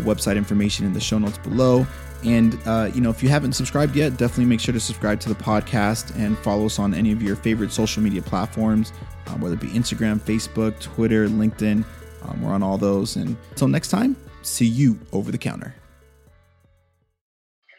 website 0.05 0.37
information 0.37 0.87
in 0.87 0.93
the 0.93 1.01
show 1.01 1.19
notes 1.19 1.39
below. 1.39 1.87
And 2.25 2.59
uh, 2.67 2.91
you 2.95 3.01
know, 3.01 3.11
if 3.11 3.23
you 3.23 3.29
haven't 3.29 3.55
subscribed 3.55 3.97
yet, 3.97 4.17
definitely 4.17 4.47
make 4.47 4.61
sure 4.61 4.73
to 4.73 4.81
subscribe 4.81 5.21
to 5.21 5.29
the 5.29 5.35
podcast 5.35 6.17
and 6.17 6.39
follow 6.39 6.67
us 6.67 6.79
on 6.79 6.95
any 6.95 7.13
of 7.13 7.23
your 7.23 7.37
favorite 7.37 7.73
social 7.73 8.03
media 8.03 8.23
platforms, 8.23 8.93
um, 9.27 9.41
whether 9.41 9.55
it 9.55 9.61
be 9.61 9.69
Instagram, 9.69 10.21
Facebook, 10.21 10.79
Twitter, 10.81 11.29
LinkedIn. 11.29 11.85
Um, 12.23 12.43
we're 12.43 12.53
on 12.53 12.63
all 12.63 12.79
those. 12.79 13.17
And 13.17 13.37
until 13.51 13.69
next 13.69 13.89
time, 13.89 14.17
see 14.43 14.67
you 14.67 14.99
over 15.13 15.33
the 15.33 15.39
counter. 15.39 15.75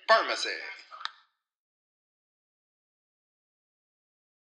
Pharmacy. 0.07 0.49